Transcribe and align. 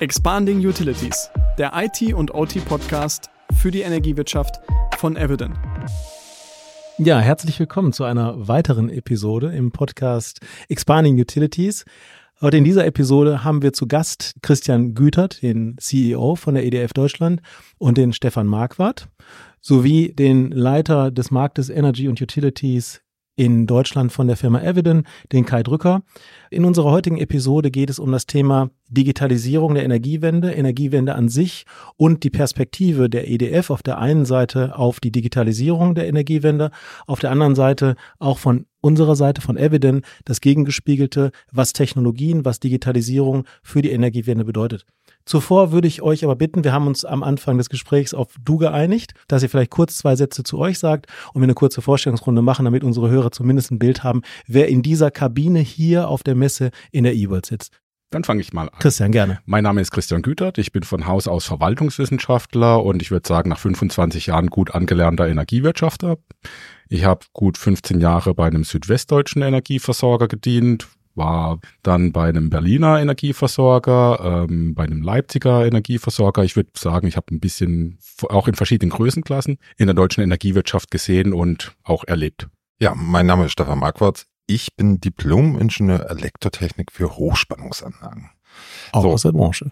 Expanding 0.00 0.64
Utilities, 0.64 1.28
der 1.58 1.72
IT- 1.74 2.14
und 2.14 2.32
OT-Podcast 2.32 3.28
für 3.58 3.70
die 3.70 3.82
Energiewirtschaft 3.82 4.58
von 4.96 5.14
Eviden. 5.14 5.52
Ja, 6.96 7.18
herzlich 7.18 7.60
willkommen 7.60 7.92
zu 7.92 8.04
einer 8.04 8.48
weiteren 8.48 8.88
Episode 8.88 9.52
im 9.52 9.72
Podcast 9.72 10.40
Expanding 10.70 11.20
Utilities. 11.20 11.84
Heute 12.40 12.56
in 12.56 12.64
dieser 12.64 12.86
Episode 12.86 13.44
haben 13.44 13.60
wir 13.60 13.74
zu 13.74 13.86
Gast 13.86 14.36
Christian 14.40 14.94
Gütert, 14.94 15.42
den 15.42 15.76
CEO 15.78 16.34
von 16.34 16.54
der 16.54 16.64
EDF 16.64 16.94
Deutschland 16.94 17.42
und 17.76 17.98
den 17.98 18.14
Stefan 18.14 18.46
Marquardt 18.46 19.06
sowie 19.60 20.14
den 20.14 20.50
Leiter 20.50 21.10
des 21.10 21.30
Marktes 21.30 21.68
Energy 21.68 22.08
und 22.08 22.22
Utilities 22.22 23.02
in 23.40 23.66
Deutschland 23.66 24.12
von 24.12 24.26
der 24.26 24.36
Firma 24.36 24.60
Eviden, 24.60 25.04
den 25.32 25.46
Kai 25.46 25.62
Drücker. 25.62 26.02
In 26.50 26.66
unserer 26.66 26.90
heutigen 26.90 27.16
Episode 27.16 27.70
geht 27.70 27.88
es 27.88 27.98
um 27.98 28.12
das 28.12 28.26
Thema 28.26 28.68
Digitalisierung 28.90 29.72
der 29.72 29.82
Energiewende, 29.82 30.52
Energiewende 30.52 31.14
an 31.14 31.30
sich 31.30 31.64
und 31.96 32.22
die 32.22 32.28
Perspektive 32.28 33.08
der 33.08 33.30
EDF 33.30 33.70
auf 33.70 33.82
der 33.82 33.96
einen 33.96 34.26
Seite 34.26 34.76
auf 34.76 35.00
die 35.00 35.10
Digitalisierung 35.10 35.94
der 35.94 36.06
Energiewende, 36.06 36.70
auf 37.06 37.20
der 37.20 37.30
anderen 37.30 37.54
Seite 37.54 37.96
auch 38.18 38.36
von 38.36 38.66
unserer 38.82 39.16
Seite 39.16 39.40
von 39.40 39.56
Eviden 39.56 40.02
das 40.26 40.42
Gegengespiegelte, 40.42 41.30
was 41.50 41.72
Technologien, 41.72 42.44
was 42.44 42.60
Digitalisierung 42.60 43.44
für 43.62 43.80
die 43.80 43.90
Energiewende 43.90 44.44
bedeutet. 44.44 44.84
Zuvor 45.24 45.72
würde 45.72 45.88
ich 45.88 46.02
euch 46.02 46.24
aber 46.24 46.36
bitten, 46.36 46.64
wir 46.64 46.72
haben 46.72 46.86
uns 46.86 47.04
am 47.04 47.22
Anfang 47.22 47.58
des 47.58 47.68
Gesprächs 47.68 48.14
auf 48.14 48.34
Du 48.42 48.56
geeinigt, 48.56 49.14
dass 49.28 49.42
ihr 49.42 49.50
vielleicht 49.50 49.70
kurz 49.70 49.96
zwei 49.96 50.16
Sätze 50.16 50.42
zu 50.42 50.58
euch 50.58 50.78
sagt 50.78 51.06
und 51.32 51.40
wir 51.40 51.44
eine 51.44 51.54
kurze 51.54 51.82
Vorstellungsrunde 51.82 52.42
machen, 52.42 52.64
damit 52.64 52.84
unsere 52.84 53.10
Hörer 53.10 53.30
zumindest 53.30 53.70
ein 53.70 53.78
Bild 53.78 54.02
haben, 54.02 54.22
wer 54.46 54.68
in 54.68 54.82
dieser 54.82 55.10
Kabine 55.10 55.60
hier 55.60 56.08
auf 56.08 56.22
der 56.22 56.34
Messe 56.34 56.70
in 56.90 57.04
der 57.04 57.14
E-World 57.14 57.46
sitzt. 57.46 57.80
Dann 58.10 58.24
fange 58.24 58.40
ich 58.40 58.52
mal 58.52 58.68
an. 58.68 58.78
Christian, 58.80 59.12
gerne. 59.12 59.38
Mein 59.46 59.62
Name 59.62 59.80
ist 59.80 59.92
Christian 59.92 60.22
Gütert. 60.22 60.58
Ich 60.58 60.72
bin 60.72 60.82
von 60.82 61.06
Haus 61.06 61.28
aus 61.28 61.44
Verwaltungswissenschaftler 61.44 62.82
und 62.82 63.02
ich 63.02 63.12
würde 63.12 63.26
sagen, 63.26 63.50
nach 63.50 63.58
25 63.60 64.26
Jahren 64.26 64.48
gut 64.48 64.74
angelernter 64.74 65.28
Energiewirtschafter. 65.28 66.18
Ich 66.88 67.04
habe 67.04 67.24
gut 67.32 67.56
15 67.56 68.00
Jahre 68.00 68.34
bei 68.34 68.48
einem 68.48 68.64
südwestdeutschen 68.64 69.42
Energieversorger 69.42 70.26
gedient, 70.26 70.88
war 71.14 71.60
dann 71.82 72.12
bei 72.12 72.28
einem 72.28 72.50
Berliner 72.50 73.00
Energieversorger, 73.00 74.46
ähm, 74.48 74.74
bei 74.74 74.84
einem 74.84 75.02
Leipziger 75.02 75.66
Energieversorger. 75.66 76.44
Ich 76.44 76.56
würde 76.56 76.70
sagen, 76.76 77.06
ich 77.06 77.16
habe 77.16 77.34
ein 77.34 77.40
bisschen 77.40 77.98
auch 78.28 78.48
in 78.48 78.54
verschiedenen 78.54 78.90
Größenklassen 78.90 79.58
in 79.76 79.86
der 79.86 79.94
deutschen 79.94 80.22
Energiewirtschaft 80.22 80.90
gesehen 80.90 81.32
und 81.32 81.74
auch 81.82 82.04
erlebt. 82.04 82.48
Ja, 82.78 82.94
mein 82.94 83.26
Name 83.26 83.46
ist 83.46 83.52
Stefan 83.52 83.78
Marquardt. 83.78 84.26
Ich 84.46 84.74
bin 84.74 85.00
Diplom-Ingenieur 85.00 86.10
Elektrotechnik 86.10 86.90
für 86.90 87.16
Hochspannungsanlagen. 87.16 88.30
Auch 88.92 89.02
so, 89.02 89.10
aus 89.10 89.22
der 89.22 89.32
Branche. 89.32 89.70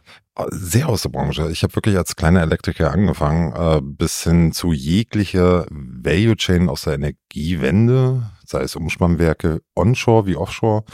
Sehr 0.50 0.88
aus 0.88 1.02
der 1.02 1.08
Branche. 1.08 1.50
Ich 1.50 1.62
habe 1.62 1.74
wirklich 1.74 1.96
als 1.96 2.14
kleiner 2.14 2.42
Elektriker 2.42 2.92
angefangen, 2.92 3.52
äh, 3.54 3.80
bis 3.82 4.22
hin 4.22 4.52
zu 4.52 4.72
jeglicher 4.72 5.66
Value 5.70 6.36
Chain 6.36 6.68
aus 6.68 6.82
der 6.82 6.94
Energiewende, 6.94 8.30
sei 8.48 8.62
es 8.62 8.76
Umspannwerke 8.76 9.60
onshore 9.74 10.26
wie 10.26 10.36
offshore, 10.36 10.84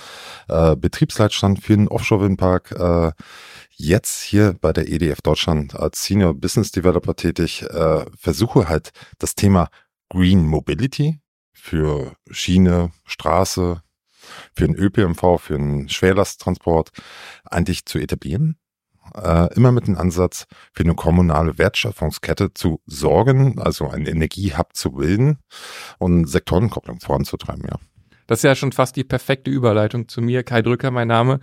äh, 0.49 0.77
Betriebsleitstand 0.77 1.63
für 1.63 1.75
einen 1.75 1.89
Offshore-Windpark, 1.89 2.73
äh, 2.73 3.13
jetzt 3.77 4.23
hier 4.23 4.55
bei 4.61 4.73
der 4.73 4.89
EDF 4.89 5.23
Deutschland 5.23 5.75
als 5.75 6.05
Senior 6.05 6.35
Business 6.35 6.73
Developer 6.73 7.15
tätig, 7.15 7.63
äh, 7.63 8.05
versuche 8.17 8.69
halt 8.69 8.91
das 9.19 9.35
Thema 9.35 9.69
Green 10.11 10.45
Mobility 10.45 11.21
für 11.53 12.17
Schiene, 12.31 12.91
Straße, 13.05 13.83
für 14.55 14.67
den 14.67 14.77
ÖPNV, 14.77 15.39
für 15.39 15.57
den 15.57 15.89
Schwerlasttransport 15.89 16.91
eigentlich 17.45 17.85
zu 17.87 17.99
etablieren. 17.99 18.57
Äh, 19.15 19.55
immer 19.55 19.73
mit 19.73 19.87
dem 19.87 19.97
Ansatz, 19.97 20.47
für 20.73 20.83
eine 20.83 20.95
kommunale 20.95 21.59
Wertschöpfungskette 21.59 22.55
zu 22.55 22.81
sorgen, 22.87 23.61
also 23.61 23.89
ein 23.89 24.07
Energiehub 24.07 24.75
zu 24.75 24.93
bilden 24.93 25.39
und 25.99 26.27
Sektorenkopplung 26.27 27.01
voranzutreiben, 27.01 27.65
ja. 27.69 27.79
Das 28.27 28.39
ist 28.39 28.45
ja 28.45 28.55
schon 28.55 28.73
fast 28.73 28.97
die 28.97 29.05
perfekte 29.05 29.51
Überleitung 29.51 30.09
zu 30.09 30.23
mir. 30.23 30.43
Kai 30.43 30.63
Drücker, 30.63 30.91
mein 30.91 31.09
Name. 31.09 31.41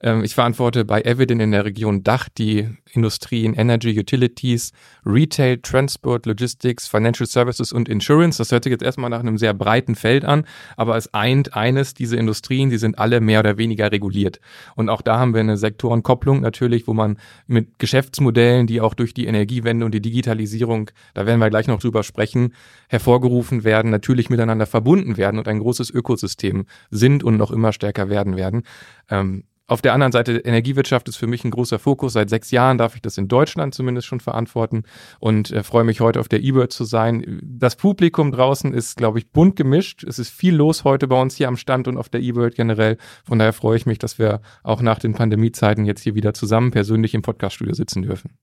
Ähm, 0.00 0.24
ich 0.24 0.34
verantworte 0.34 0.84
bei 0.84 1.00
Evident 1.02 1.40
in 1.40 1.52
der 1.52 1.64
Region 1.64 2.02
Dach 2.02 2.28
die 2.28 2.68
Industrien 2.92 3.54
Energy, 3.54 3.98
Utilities, 3.98 4.72
Retail, 5.06 5.58
Transport, 5.58 6.26
Logistics, 6.26 6.88
Financial 6.88 7.26
Services 7.26 7.72
und 7.72 7.88
Insurance. 7.88 8.38
Das 8.38 8.50
hört 8.50 8.64
sich 8.64 8.72
jetzt 8.72 8.82
erstmal 8.82 9.10
nach 9.10 9.20
einem 9.20 9.38
sehr 9.38 9.54
breiten 9.54 9.94
Feld 9.94 10.24
an, 10.24 10.44
aber 10.76 10.96
es 10.96 11.12
eint 11.14 11.54
eines, 11.54 11.94
diese 11.94 12.16
Industrien, 12.16 12.70
die 12.70 12.78
sind 12.78 12.98
alle 12.98 13.20
mehr 13.20 13.40
oder 13.40 13.56
weniger 13.56 13.90
reguliert. 13.90 14.40
Und 14.74 14.88
auch 14.88 15.02
da 15.02 15.18
haben 15.18 15.34
wir 15.34 15.40
eine 15.40 15.56
Sektorenkopplung 15.56 16.40
natürlich, 16.40 16.86
wo 16.86 16.94
man 16.94 17.18
mit 17.46 17.78
Geschäftsmodellen, 17.78 18.66
die 18.66 18.80
auch 18.80 18.94
durch 18.94 19.14
die 19.14 19.26
Energiewende 19.26 19.84
und 19.86 19.92
die 19.92 20.02
Digitalisierung, 20.02 20.90
da 21.14 21.26
werden 21.26 21.40
wir 21.40 21.50
gleich 21.50 21.68
noch 21.68 21.80
drüber 21.80 22.02
sprechen, 22.02 22.54
hervorgerufen 22.88 23.64
werden, 23.64 23.90
natürlich 23.90 24.30
miteinander 24.30 24.66
verbunden 24.66 25.16
werden 25.16 25.38
und 25.38 25.48
ein 25.48 25.60
großes 25.60 25.90
Ökosystem 25.90 26.23
Ökosystem 26.24 26.66
sind 26.90 27.22
und 27.22 27.36
noch 27.36 27.50
immer 27.50 27.72
stärker 27.72 28.08
werden 28.08 28.36
werden. 28.36 28.62
Ähm, 29.08 29.44
auf 29.66 29.80
der 29.80 29.94
anderen 29.94 30.12
Seite, 30.12 30.36
Energiewirtschaft 30.36 31.08
ist 31.08 31.16
für 31.16 31.26
mich 31.26 31.42
ein 31.42 31.50
großer 31.50 31.78
Fokus. 31.78 32.12
Seit 32.12 32.28
sechs 32.28 32.50
Jahren 32.50 32.76
darf 32.76 32.96
ich 32.96 33.00
das 33.00 33.16
in 33.16 33.28
Deutschland 33.28 33.74
zumindest 33.74 34.06
schon 34.06 34.20
verantworten 34.20 34.82
und 35.20 35.50
äh, 35.52 35.62
freue 35.62 35.84
mich 35.84 36.00
heute 36.00 36.20
auf 36.20 36.28
der 36.28 36.42
eBird 36.42 36.70
zu 36.70 36.84
sein. 36.84 37.40
Das 37.42 37.76
Publikum 37.76 38.30
draußen 38.30 38.74
ist, 38.74 38.98
glaube 38.98 39.18
ich, 39.18 39.30
bunt 39.30 39.56
gemischt. 39.56 40.04
Es 40.04 40.18
ist 40.18 40.28
viel 40.28 40.54
los 40.54 40.84
heute 40.84 41.08
bei 41.08 41.18
uns 41.18 41.36
hier 41.36 41.48
am 41.48 41.56
Stand 41.56 41.88
und 41.88 41.96
auf 41.96 42.10
der 42.10 42.20
eBird 42.20 42.56
generell. 42.56 42.98
Von 43.24 43.38
daher 43.38 43.54
freue 43.54 43.78
ich 43.78 43.86
mich, 43.86 43.98
dass 43.98 44.18
wir 44.18 44.42
auch 44.64 44.82
nach 44.82 44.98
den 44.98 45.14
Pandemiezeiten 45.14 45.86
jetzt 45.86 46.02
hier 46.02 46.14
wieder 46.14 46.34
zusammen 46.34 46.70
persönlich 46.70 47.14
im 47.14 47.22
Podcaststudio 47.22 47.72
sitzen 47.72 48.02
dürfen. 48.02 48.36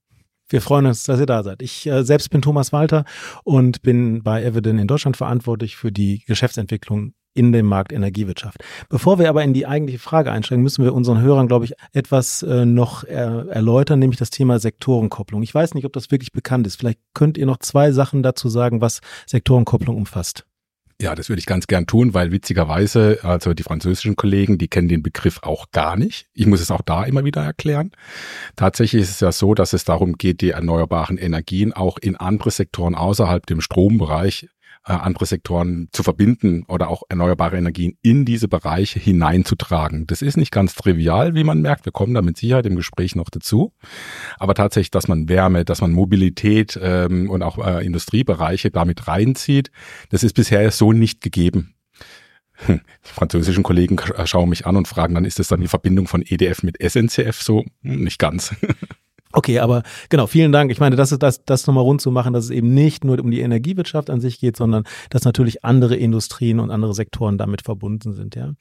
Wir 0.48 0.60
freuen 0.60 0.86
uns, 0.86 1.04
dass 1.04 1.20
ihr 1.20 1.26
da 1.26 1.44
seid. 1.44 1.62
Ich 1.62 1.86
äh, 1.86 2.02
selbst 2.02 2.30
bin 2.30 2.42
Thomas 2.42 2.72
Walter 2.72 3.04
und 3.44 3.82
bin 3.82 4.24
bei 4.24 4.42
Eviden 4.42 4.78
in 4.78 4.88
Deutschland 4.88 5.16
verantwortlich 5.16 5.76
für 5.76 5.92
die 5.92 6.24
Geschäftsentwicklung 6.26 7.14
in 7.34 7.52
dem 7.52 7.66
Markt 7.66 7.92
Energiewirtschaft. 7.92 8.62
Bevor 8.88 9.18
wir 9.18 9.28
aber 9.28 9.42
in 9.42 9.54
die 9.54 9.66
eigentliche 9.66 9.98
Frage 9.98 10.30
einsteigen, 10.30 10.62
müssen 10.62 10.84
wir 10.84 10.94
unseren 10.94 11.20
Hörern, 11.20 11.48
glaube 11.48 11.64
ich, 11.64 11.72
etwas 11.92 12.42
äh, 12.42 12.64
noch 12.64 13.04
er 13.04 13.48
erläutern, 13.48 13.98
nämlich 13.98 14.18
das 14.18 14.30
Thema 14.30 14.58
Sektorenkopplung. 14.58 15.42
Ich 15.42 15.54
weiß 15.54 15.74
nicht, 15.74 15.84
ob 15.84 15.92
das 15.92 16.10
wirklich 16.10 16.32
bekannt 16.32 16.66
ist. 16.66 16.76
Vielleicht 16.76 17.00
könnt 17.14 17.38
ihr 17.38 17.46
noch 17.46 17.58
zwei 17.58 17.92
Sachen 17.92 18.22
dazu 18.22 18.48
sagen, 18.48 18.80
was 18.80 19.00
Sektorenkopplung 19.26 19.96
umfasst. 19.96 20.44
Ja, 21.02 21.16
das 21.16 21.28
würde 21.28 21.40
ich 21.40 21.46
ganz 21.46 21.66
gern 21.66 21.88
tun, 21.88 22.14
weil 22.14 22.30
witzigerweise, 22.30 23.18
also 23.22 23.54
die 23.54 23.64
französischen 23.64 24.14
Kollegen, 24.14 24.56
die 24.56 24.68
kennen 24.68 24.86
den 24.86 25.02
Begriff 25.02 25.40
auch 25.42 25.72
gar 25.72 25.96
nicht. 25.96 26.28
Ich 26.32 26.46
muss 26.46 26.60
es 26.60 26.70
auch 26.70 26.80
da 26.80 27.02
immer 27.02 27.24
wieder 27.24 27.42
erklären. 27.42 27.90
Tatsächlich 28.54 29.02
ist 29.02 29.10
es 29.10 29.18
ja 29.18 29.32
so, 29.32 29.54
dass 29.54 29.72
es 29.72 29.84
darum 29.84 30.12
geht, 30.12 30.42
die 30.42 30.50
erneuerbaren 30.50 31.18
Energien 31.18 31.72
auch 31.72 31.98
in 31.98 32.14
andere 32.14 32.52
Sektoren 32.52 32.94
außerhalb 32.94 33.44
dem 33.46 33.60
Strombereich 33.60 34.48
äh, 34.86 34.92
andere 34.92 35.26
Sektoren 35.26 35.88
zu 35.92 36.02
verbinden 36.02 36.64
oder 36.66 36.88
auch 36.88 37.02
erneuerbare 37.08 37.56
Energien 37.56 37.96
in 38.02 38.24
diese 38.24 38.48
Bereiche 38.48 38.98
hineinzutragen. 38.98 40.06
Das 40.06 40.22
ist 40.22 40.36
nicht 40.36 40.50
ganz 40.50 40.74
trivial, 40.74 41.34
wie 41.34 41.44
man 41.44 41.60
merkt. 41.60 41.84
Wir 41.84 41.92
kommen 41.92 42.14
da 42.14 42.22
mit 42.22 42.36
Sicherheit 42.36 42.66
im 42.66 42.76
Gespräch 42.76 43.14
noch 43.14 43.30
dazu. 43.30 43.72
Aber 44.38 44.54
tatsächlich, 44.54 44.90
dass 44.90 45.08
man 45.08 45.28
Wärme, 45.28 45.64
dass 45.64 45.80
man 45.80 45.92
Mobilität 45.92 46.78
ähm, 46.82 47.30
und 47.30 47.42
auch 47.42 47.64
äh, 47.64 47.84
Industriebereiche 47.84 48.70
damit 48.70 49.06
reinzieht, 49.08 49.70
das 50.10 50.24
ist 50.24 50.34
bisher 50.34 50.70
so 50.70 50.92
nicht 50.92 51.20
gegeben. 51.20 51.74
Hm, 52.66 52.80
die 53.04 53.12
französischen 53.12 53.62
Kollegen 53.62 53.98
schauen 54.24 54.48
mich 54.48 54.66
an 54.66 54.76
und 54.76 54.86
fragen, 54.86 55.14
dann 55.14 55.24
ist 55.24 55.38
das 55.38 55.48
dann 55.48 55.60
die 55.60 55.68
Verbindung 55.68 56.06
von 56.06 56.22
EDF 56.22 56.62
mit 56.62 56.76
SNCF 56.82 57.40
so? 57.40 57.64
Hm, 57.82 58.04
nicht 58.04 58.18
ganz. 58.18 58.54
Okay, 59.32 59.58
aber 59.58 59.82
genau, 60.08 60.26
vielen 60.26 60.52
Dank. 60.52 60.70
Ich 60.70 60.80
meine, 60.80 60.96
das 60.96 61.12
ist 61.12 61.22
das, 61.22 61.44
das 61.44 61.66
nochmal 61.66 61.84
rund 61.84 62.00
zu 62.00 62.10
machen, 62.10 62.32
dass 62.32 62.44
es 62.44 62.50
eben 62.50 62.74
nicht 62.74 63.04
nur 63.04 63.18
um 63.18 63.30
die 63.30 63.40
Energiewirtschaft 63.40 64.10
an 64.10 64.20
sich 64.20 64.40
geht, 64.40 64.56
sondern 64.56 64.84
dass 65.10 65.24
natürlich 65.24 65.64
andere 65.64 65.96
Industrien 65.96 66.60
und 66.60 66.70
andere 66.70 66.94
Sektoren 66.94 67.38
damit 67.38 67.62
verbunden 67.62 68.12
sind, 68.12 68.34
ja. 68.34 68.52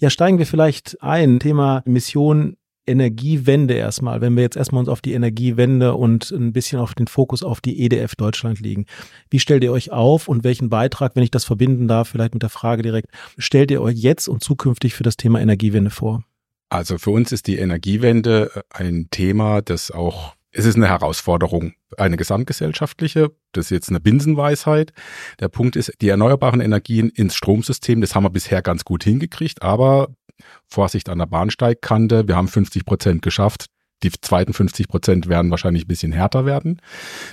Ja, 0.00 0.10
steigen 0.10 0.38
wir 0.38 0.46
vielleicht 0.46 1.02
ein. 1.02 1.38
Thema 1.38 1.82
Mission 1.84 2.56
Energiewende 2.88 3.74
erstmal, 3.74 4.22
wenn 4.22 4.34
wir 4.34 4.42
jetzt 4.42 4.56
erstmal 4.56 4.80
uns 4.80 4.88
auf 4.88 5.02
die 5.02 5.12
Energiewende 5.12 5.94
und 5.94 6.30
ein 6.30 6.52
bisschen 6.52 6.80
auf 6.80 6.94
den 6.94 7.06
Fokus 7.06 7.42
auf 7.42 7.60
die 7.60 7.84
EDF 7.84 8.16
Deutschland 8.16 8.60
legen. 8.60 8.86
Wie 9.30 9.38
stellt 9.38 9.62
ihr 9.62 9.72
euch 9.72 9.92
auf 9.92 10.26
und 10.26 10.42
welchen 10.42 10.70
Beitrag, 10.70 11.14
wenn 11.14 11.22
ich 11.22 11.30
das 11.30 11.44
verbinden 11.44 11.86
darf, 11.86 12.08
vielleicht 12.08 12.32
mit 12.32 12.42
der 12.42 12.48
Frage 12.48 12.82
direkt, 12.82 13.08
stellt 13.36 13.70
ihr 13.70 13.82
euch 13.82 13.96
jetzt 13.98 14.26
und 14.26 14.42
zukünftig 14.42 14.94
für 14.94 15.02
das 15.02 15.18
Thema 15.18 15.40
Energiewende 15.40 15.90
vor? 15.90 16.24
Also 16.68 16.98
für 16.98 17.10
uns 17.10 17.32
ist 17.32 17.46
die 17.46 17.58
Energiewende 17.58 18.50
äh, 18.54 18.62
ein 18.70 19.08
Thema, 19.10 19.62
das 19.62 19.90
auch, 19.90 20.34
es 20.50 20.64
ist 20.64 20.76
eine 20.76 20.88
Herausforderung, 20.88 21.74
eine 21.96 22.16
gesamtgesellschaftliche, 22.16 23.30
das 23.52 23.66
ist 23.66 23.70
jetzt 23.70 23.88
eine 23.90 24.00
Binsenweisheit. 24.00 24.92
Der 25.40 25.48
Punkt 25.48 25.76
ist, 25.76 25.92
die 26.00 26.08
erneuerbaren 26.08 26.60
Energien 26.60 27.08
ins 27.08 27.34
Stromsystem, 27.34 28.00
das 28.00 28.14
haben 28.14 28.24
wir 28.24 28.30
bisher 28.30 28.62
ganz 28.62 28.84
gut 28.84 29.04
hingekriegt, 29.04 29.62
aber 29.62 30.08
Vorsicht 30.66 31.08
an 31.08 31.18
der 31.18 31.26
Bahnsteigkante, 31.26 32.28
wir 32.28 32.36
haben 32.36 32.48
50 32.48 32.84
Prozent 32.84 33.22
geschafft. 33.22 33.66
Die 34.04 34.12
zweiten 34.12 34.52
50 34.52 34.86
Prozent 34.86 35.28
werden 35.28 35.50
wahrscheinlich 35.50 35.84
ein 35.84 35.88
bisschen 35.88 36.12
härter 36.12 36.46
werden. 36.46 36.80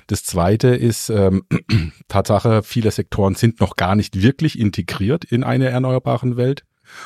Das 0.08 0.24
zweite 0.24 0.70
ist 0.70 1.10
ähm, 1.10 1.44
Tatsache, 2.08 2.64
viele 2.64 2.90
Sektoren 2.90 3.36
sind 3.36 3.60
noch 3.60 3.76
gar 3.76 3.96
nicht 3.96 4.22
wirklich 4.22 4.58
integriert 4.58 5.26
in 5.26 5.44
eine 5.44 5.68
erneuerbaren 5.68 6.38
Welt. 6.38 6.64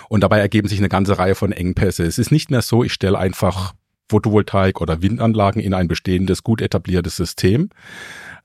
Und 0.07 0.21
dabei 0.21 0.39
ergeben 0.39 0.67
sich 0.67 0.79
eine 0.79 0.89
ganze 0.89 1.17
Reihe 1.17 1.35
von 1.35 1.51
Engpässe. 1.51 2.05
Es 2.05 2.17
ist 2.17 2.31
nicht 2.31 2.51
mehr 2.51 2.61
so, 2.61 2.83
ich 2.83 2.93
stelle 2.93 3.17
einfach 3.17 3.73
Photovoltaik 4.09 4.81
oder 4.81 5.01
Windanlagen 5.01 5.61
in 5.61 5.73
ein 5.73 5.87
bestehendes, 5.87 6.43
gut 6.43 6.61
etabliertes 6.61 7.15
System, 7.15 7.69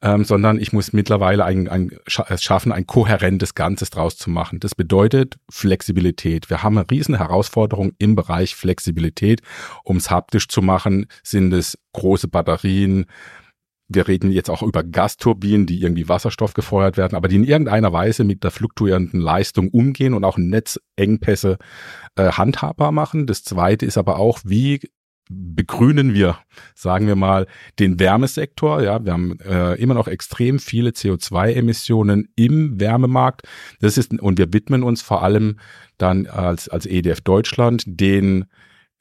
ähm, 0.02 0.25
sondern 0.25 0.60
ich 0.60 0.72
muss 0.72 0.92
mittlerweile 0.92 1.44
ein, 1.44 1.69
ein, 1.69 1.90
es 2.28 2.42
schaffen, 2.42 2.70
ein 2.70 2.86
kohärentes 2.86 3.54
Ganzes 3.54 3.90
draus 3.90 4.16
zu 4.16 4.31
machen. 4.31 4.60
Das 4.60 4.75
bedeutet 4.75 5.38
Flexibilität. 5.50 6.50
Wir 6.50 6.62
haben 6.62 6.76
eine 6.76 6.90
riesen 6.90 7.16
Herausforderung 7.16 7.92
im 7.98 8.14
Bereich 8.14 8.54
Flexibilität. 8.54 9.40
Um 9.82 9.96
es 9.96 10.10
haptisch 10.10 10.48
zu 10.48 10.60
machen, 10.60 11.06
sind 11.22 11.52
es 11.52 11.78
große 11.94 12.28
Batterien, 12.28 13.06
wir 13.94 14.08
reden 14.08 14.31
jetzt 14.31 14.50
auch 14.50 14.62
über 14.62 14.82
Gasturbinen, 14.82 15.67
die 15.67 15.81
irgendwie 15.81 16.08
Wasserstoff 16.08 16.55
gefeuert 16.55 16.96
werden, 16.96 17.17
aber 17.17 17.29
die 17.29 17.37
in 17.37 17.44
irgendeiner 17.44 17.93
Weise 17.93 18.25
mit 18.25 18.44
der 18.44 18.50
fluktuierenden 18.50 19.20
Leistung 19.20 19.69
umgehen 19.69 20.14
und 20.14 20.25
auch 20.25 20.38
Netzengpässe 20.38 21.58
äh, 22.17 22.31
handhabbar 22.31 22.93
machen. 22.93 23.26
Das 23.26 23.44
zweite 23.44 23.87
ist 23.87 23.99
aber 23.99 24.19
auch, 24.19 24.41
wie 24.44 24.81
begrünen 25.31 26.14
wir, 26.14 26.38
sagen 26.75 27.06
wir 27.06 27.17
mal, 27.17 27.46
den 27.79 27.99
Wärmesektor. 27.99 28.82
Ja, 28.82 29.05
wir 29.05 29.12
haben 29.12 29.38
äh, 29.41 29.75
immer 29.75 29.94
noch 29.94 30.08
extrem 30.08 30.58
viele 30.58 30.91
CO2-Emissionen 30.91 32.29
im 32.37 32.79
Wärmemarkt. 32.79 33.43
Das 33.81 33.96
ist 33.96 34.12
und 34.20 34.38
wir 34.38 34.52
widmen 34.52 34.82
uns 34.82 35.02
vor 35.02 35.23
allem 35.23 35.58
dann 35.96 36.26
als 36.26 36.69
als 36.69 36.87
EDF 36.87 37.20
Deutschland 37.23 37.85
den 37.87 38.46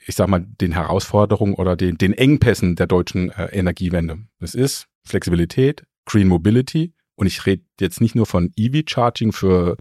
ich 0.05 0.15
sag 0.15 0.27
mal, 0.27 0.45
den 0.45 0.73
Herausforderungen 0.73 1.53
oder 1.53 1.75
den, 1.75 1.97
den 1.97 2.13
Engpässen 2.13 2.75
der 2.75 2.87
deutschen 2.87 3.31
äh, 3.31 3.45
Energiewende. 3.47 4.19
Das 4.39 4.55
ist 4.55 4.87
Flexibilität, 5.03 5.83
Green 6.05 6.27
Mobility 6.27 6.93
und 7.15 7.27
ich 7.27 7.45
rede 7.45 7.63
jetzt 7.79 8.01
nicht 8.01 8.15
nur 8.15 8.25
von 8.25 8.51
EV-Charging 8.55 9.31
für 9.31 9.77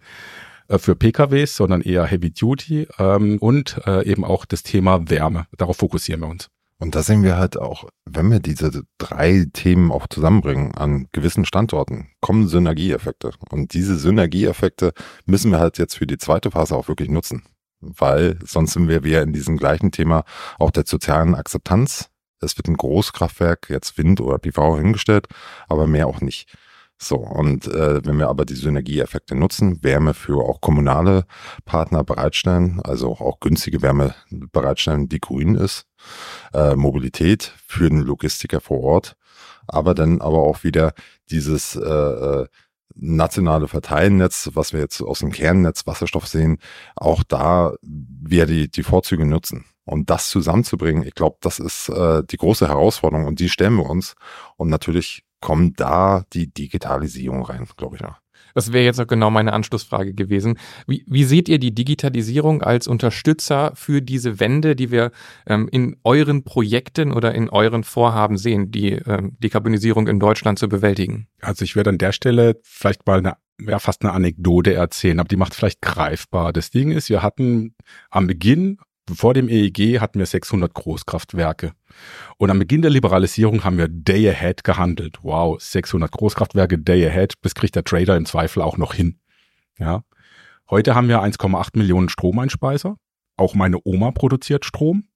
äh, 0.69 0.79
für 0.79 0.95
PKWs, 0.95 1.57
sondern 1.57 1.81
eher 1.81 2.05
Heavy 2.05 2.31
Duty 2.31 2.89
ähm, 2.99 3.39
und 3.39 3.81
äh, 3.87 4.05
eben 4.09 4.25
auch 4.25 4.45
das 4.45 4.63
Thema 4.63 5.09
Wärme. 5.11 5.47
Darauf 5.57 5.79
fokussieren 5.79 6.21
wir 6.21 6.29
uns. 6.29 6.49
Und 6.79 6.97
da 6.97 7.03
sehen 7.05 7.23
wir 7.23 7.37
halt 7.37 7.57
auch, 7.57 7.89
wenn 8.07 8.29
wir 8.33 8.41
diese 8.41 8.83
drei 8.99 9.47
Themen 9.53 9.93
auch 9.93 10.09
zusammenbringen 10.09 10.75
an 10.75 11.07
gewissen 11.13 11.45
Standorten, 11.45 12.09
kommen 12.21 12.49
Synergieeffekte. 12.49 13.31
Und 13.51 13.73
diese 13.75 13.97
Synergieeffekte 13.97 14.93
müssen 15.25 15.53
wir 15.53 15.61
halt 15.61 15.79
jetzt 15.79 15.97
für 15.97 16.09
die 16.09 16.19
zweite 16.19 16.51
Phase 16.51 16.75
auch 16.75 16.89
wirklich 16.89 17.09
nutzen 17.09 17.45
weil 17.83 18.39
sonst 18.45 18.73
sind 18.73 18.89
wir 18.89 19.05
wieder 19.05 19.23
in 19.23 19.33
diesem 19.33 19.57
gleichen 19.57 19.93
Thema 19.93 20.25
auch 20.59 20.71
der 20.71 20.85
sozialen 20.87 21.35
Akzeptanz. 21.35 22.11
Es 22.41 22.57
wird 22.57 22.69
ein 22.69 22.77
Großkraftwerk, 22.77 23.69
jetzt 23.69 23.99
Wind 23.99 24.21
oder 24.21 24.39
PV 24.39 24.79
hingestellt, 24.79 25.27
aber 25.69 25.87
mehr 25.87 26.07
auch 26.07 26.21
nicht. 26.21 26.53
So, 27.03 27.17
und 27.17 27.67
äh, 27.67 28.05
wenn 28.05 28.19
wir 28.19 28.29
aber 28.29 28.45
die 28.45 28.55
Synergieeffekte 28.55 29.35
nutzen, 29.35 29.83
Wärme 29.83 30.15
für 30.15 30.37
auch 30.37 30.61
kommunale 30.61 31.25
Partner 31.65 32.05
bereitstellen, 32.05 32.81
also 32.85 33.11
auch 33.11 33.41
günstige 33.41 33.83
Wärme 33.83 34.15
bereitstellen, 34.31 35.09
die 35.09 35.19
grün 35.19 35.57
ist, 35.57 35.87
äh, 36.55 36.77
Mobilität 36.77 37.53
für 37.67 37.89
den 37.89 38.03
Logistiker 38.03 38.61
vor 38.61 38.81
Ort, 38.83 39.17
aber 39.67 39.95
dann 39.95 40.21
aber 40.21 40.39
auch 40.39 40.63
wieder 40.63 40.95
dieses 41.29 41.75
äh, 41.75 41.81
äh 41.83 42.47
nationale 42.95 43.69
Verteilnetz, 43.69 44.51
was 44.55 44.73
wir 44.73 44.81
jetzt 44.81 45.01
aus 45.01 45.21
dem 45.21 45.33
Kernnetz 45.33 45.87
Wasserstoff 45.87 46.27
sehen, 46.27 46.59
auch 46.97 47.23
da 47.23 47.75
wir 47.83 48.47
die, 48.47 48.71
die 48.71 48.83
Vorzüge 48.83 49.27
nutzen. 49.27 49.65
Und 49.85 50.11
das 50.11 50.29
zusammenzubringen, 50.29 51.03
ich 51.03 51.15
glaube, 51.15 51.39
das 51.41 51.59
ist 51.59 51.89
äh, 51.89 52.23
die 52.25 52.37
große 52.37 52.69
Herausforderung 52.69 53.27
und 53.27 53.41
die 53.41 53.49
stellen 53.49 53.75
wir 53.75 53.89
uns. 53.89 54.15
Und 54.57 54.69
natürlich 54.69 55.25
kommt 55.41 55.81
da 55.81 56.25
die 56.33 56.53
Digitalisierung 56.53 57.45
rein, 57.45 57.67
glaube 57.77 57.97
ich. 57.97 58.03
Ja. 58.03 58.19
Das 58.55 58.73
wäre 58.73 58.85
jetzt 58.85 59.01
auch 59.01 59.07
genau 59.07 59.31
meine 59.31 59.53
Anschlussfrage 59.53 60.15
gewesen. 60.15 60.59
Wie, 60.87 61.05
wie 61.07 61.25
seht 61.25 61.49
ihr 61.49 61.59
die 61.59 61.75
Digitalisierung 61.75 62.63
als 62.63 62.87
Unterstützer 62.87 63.73
für 63.75 64.03
diese 64.03 64.41
Wende, 64.41 64.77
die 64.77 64.91
wir 64.91 65.11
ähm, 65.47 65.69
in 65.71 65.97
euren 66.05 66.45
Projekten 66.45 67.13
oder 67.13 67.35
in 67.35 67.49
euren 67.49 67.85
Vorhaben 67.85 68.37
sehen, 68.37 68.71
die 68.71 68.93
ähm, 68.93 69.37
Dekarbonisierung 69.39 70.09
in 70.09 70.21
Deutschland 70.21 70.59
zu 70.59 70.69
bewältigen? 70.69 71.29
Also 71.41 71.65
ich 71.65 71.77
werde 71.77 71.91
an 71.91 71.99
der 71.99 72.13
Stelle 72.13 72.61
vielleicht 72.63 73.07
mal 73.07 73.19
eine 73.19 73.37
ja, 73.61 73.79
fast 73.79 74.03
eine 74.03 74.13
Anekdote 74.13 74.75
erzählen, 74.75 75.21
aber 75.21 75.29
die 75.29 75.37
macht 75.37 75.55
vielleicht 75.55 75.83
greifbar. 75.83 76.53
Das 76.53 76.71
Ding 76.71 76.91
ist, 76.91 77.09
wir 77.11 77.23
hatten 77.23 77.75
am 78.11 78.27
Beginn 78.27 78.79
vor 79.11 79.35
dem 79.35 79.49
EEG 79.49 80.01
hatten 80.01 80.19
wir 80.19 80.27
600 80.27 80.73
Großkraftwerke. 80.73 81.73
Und 82.39 82.51
am 82.51 82.59
Beginn 82.59 82.83
der 82.83 82.91
Liberalisierung 82.91 83.65
haben 83.65 83.79
wir 83.79 83.89
Day 83.89 84.29
Ahead 84.29 84.65
gehandelt. 84.65 85.19
Wow, 85.23 85.61
600 85.61 86.11
Großkraftwerke, 86.11 86.79
Day 86.79 87.07
Ahead, 87.07 87.35
das 87.43 87.55
kriegt 87.55 87.75
der 87.75 87.85
Trader 87.85 88.17
im 88.17 88.27
Zweifel 88.27 88.63
auch 88.63 88.77
noch 88.77 88.95
hin. 88.95 89.19
Ja. 89.79 90.05
Heute 90.71 90.95
haben 90.95 91.09
wir 91.09 91.21
1,8 91.21 91.77
Millionen 91.77 92.09
Stromeinspeiser. 92.09 92.97
Auch 93.37 93.55
meine 93.55 93.79
Oma 93.85 94.13
produziert 94.13 94.65
Strom. 94.65 95.09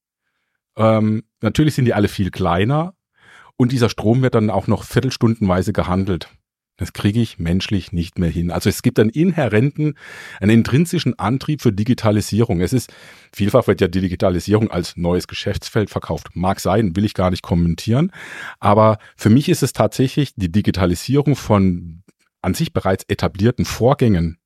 Ähm, 0.76 1.24
natürlich 1.40 1.74
sind 1.74 1.84
die 1.84 1.94
alle 1.94 2.08
viel 2.08 2.30
kleiner. 2.30 2.94
Und 3.56 3.72
dieser 3.72 3.88
Strom 3.88 4.22
wird 4.22 4.34
dann 4.34 4.50
auch 4.50 4.66
noch 4.66 4.84
viertelstundenweise 4.84 5.72
gehandelt. 5.72 6.28
Das 6.78 6.92
kriege 6.92 7.20
ich 7.20 7.38
menschlich 7.38 7.92
nicht 7.92 8.18
mehr 8.18 8.28
hin. 8.28 8.50
Also 8.50 8.68
es 8.68 8.82
gibt 8.82 8.98
einen 8.98 9.08
inhärenten, 9.08 9.94
einen 10.40 10.58
intrinsischen 10.58 11.18
Antrieb 11.18 11.62
für 11.62 11.72
Digitalisierung. 11.72 12.60
Es 12.60 12.74
ist, 12.74 12.92
vielfach 13.32 13.66
wird 13.66 13.80
ja 13.80 13.88
die 13.88 14.02
Digitalisierung 14.02 14.70
als 14.70 14.96
neues 14.96 15.26
Geschäftsfeld 15.26 15.88
verkauft. 15.88 16.28
Mag 16.34 16.60
sein, 16.60 16.94
will 16.94 17.06
ich 17.06 17.14
gar 17.14 17.30
nicht 17.30 17.42
kommentieren. 17.42 18.12
Aber 18.60 18.98
für 19.16 19.30
mich 19.30 19.48
ist 19.48 19.62
es 19.62 19.72
tatsächlich 19.72 20.34
die 20.36 20.52
Digitalisierung 20.52 21.34
von 21.34 22.02
an 22.42 22.52
sich 22.52 22.74
bereits 22.74 23.04
etablierten 23.08 23.64
Vorgängen. 23.64 24.38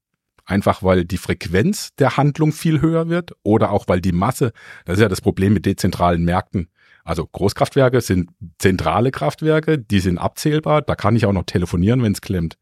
Einfach 0.47 0.83
weil 0.83 1.05
die 1.05 1.19
Frequenz 1.19 1.95
der 1.97 2.17
Handlung 2.17 2.53
viel 2.53 2.81
höher 2.81 3.09
wird 3.09 3.33
oder 3.43 3.71
auch 3.71 3.87
weil 3.89 4.01
die 4.01 4.13
Masse, 4.13 4.53
das 4.85 4.99
ist 4.99 5.03
ja 5.03 5.09
das 5.09 5.21
Problem 5.21 5.53
mit 5.53 5.67
dezentralen 5.67 6.25
Märkten, 6.25 6.69
also 7.11 7.27
Großkraftwerke 7.27 8.01
sind 8.01 8.31
zentrale 8.59 9.11
Kraftwerke, 9.11 9.79
die 9.79 9.99
sind 9.99 10.17
abzählbar, 10.17 10.81
da 10.81 10.95
kann 10.95 11.17
ich 11.17 11.27
auch 11.27 11.33
noch 11.33 11.43
telefonieren, 11.43 12.05
wenn 12.05 12.13
es 12.13 12.21
klemmt. 12.21 12.57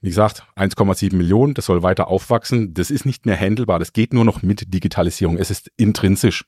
Wie 0.00 0.08
gesagt, 0.08 0.44
1,7 0.56 1.14
Millionen, 1.14 1.52
das 1.52 1.66
soll 1.66 1.82
weiter 1.82 2.08
aufwachsen, 2.08 2.72
das 2.72 2.90
ist 2.90 3.04
nicht 3.04 3.26
mehr 3.26 3.38
handelbar, 3.38 3.78
das 3.78 3.92
geht 3.92 4.14
nur 4.14 4.24
noch 4.24 4.40
mit 4.40 4.72
Digitalisierung, 4.72 5.36
es 5.36 5.50
ist 5.50 5.70
intrinsisch 5.76 6.46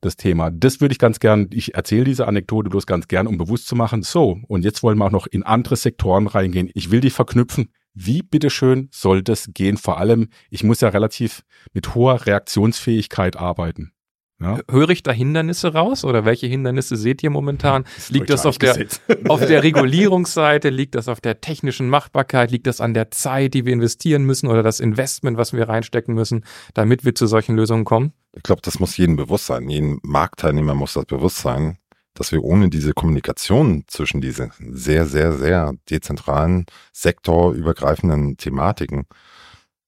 das 0.00 0.14
Thema. 0.14 0.52
Das 0.52 0.80
würde 0.80 0.92
ich 0.92 1.00
ganz 1.00 1.18
gern, 1.18 1.48
ich 1.52 1.74
erzähle 1.74 2.04
diese 2.04 2.28
Anekdote 2.28 2.70
bloß 2.70 2.86
ganz 2.86 3.08
gern, 3.08 3.26
um 3.26 3.38
bewusst 3.38 3.66
zu 3.66 3.74
machen, 3.74 4.04
so, 4.04 4.38
und 4.46 4.64
jetzt 4.64 4.84
wollen 4.84 4.98
wir 4.98 5.06
auch 5.06 5.10
noch 5.10 5.26
in 5.26 5.42
andere 5.42 5.74
Sektoren 5.74 6.28
reingehen. 6.28 6.70
Ich 6.74 6.92
will 6.92 7.00
die 7.00 7.10
verknüpfen. 7.10 7.72
Wie 7.92 8.22
bitteschön 8.22 8.88
soll 8.92 9.24
das 9.24 9.50
gehen? 9.52 9.78
Vor 9.78 9.98
allem, 9.98 10.28
ich 10.48 10.62
muss 10.62 10.80
ja 10.80 10.90
relativ 10.90 11.42
mit 11.72 11.96
hoher 11.96 12.24
Reaktionsfähigkeit 12.24 13.36
arbeiten. 13.36 13.90
Ja. 14.40 14.60
Höre 14.70 14.90
ich 14.90 15.02
da 15.02 15.10
Hindernisse 15.10 15.72
raus 15.72 16.04
oder 16.04 16.24
welche 16.24 16.46
Hindernisse 16.46 16.96
seht 16.96 17.24
ihr 17.24 17.30
momentan? 17.30 17.84
Das 17.96 18.10
liegt 18.10 18.30
das 18.30 18.46
auf 18.46 18.56
der, 18.56 18.86
auf 19.28 19.44
der 19.44 19.62
Regulierungsseite? 19.64 20.68
Liegt 20.68 20.94
das 20.94 21.08
auf 21.08 21.20
der 21.20 21.40
technischen 21.40 21.88
Machbarkeit? 21.88 22.52
Liegt 22.52 22.68
das 22.68 22.80
an 22.80 22.94
der 22.94 23.10
Zeit, 23.10 23.54
die 23.54 23.66
wir 23.66 23.72
investieren 23.72 24.22
müssen 24.22 24.46
oder 24.46 24.62
das 24.62 24.78
Investment, 24.78 25.38
was 25.38 25.52
wir 25.52 25.68
reinstecken 25.68 26.14
müssen, 26.14 26.44
damit 26.74 27.04
wir 27.04 27.16
zu 27.16 27.26
solchen 27.26 27.56
Lösungen 27.56 27.84
kommen? 27.84 28.12
Ich 28.36 28.44
glaube, 28.44 28.62
das 28.62 28.78
muss 28.78 28.96
jedem 28.96 29.16
bewusst 29.16 29.46
sein. 29.46 29.68
Jeden 29.68 29.98
Marktteilnehmer 30.02 30.74
muss 30.74 30.92
das 30.92 31.06
bewusst 31.06 31.38
sein, 31.38 31.78
dass 32.14 32.30
wir 32.30 32.44
ohne 32.44 32.68
diese 32.68 32.92
Kommunikation 32.92 33.84
zwischen 33.88 34.20
diesen 34.20 34.52
sehr, 34.60 35.06
sehr, 35.06 35.32
sehr 35.32 35.74
dezentralen, 35.90 36.66
sektorübergreifenden 36.92 38.36
Thematiken 38.36 39.06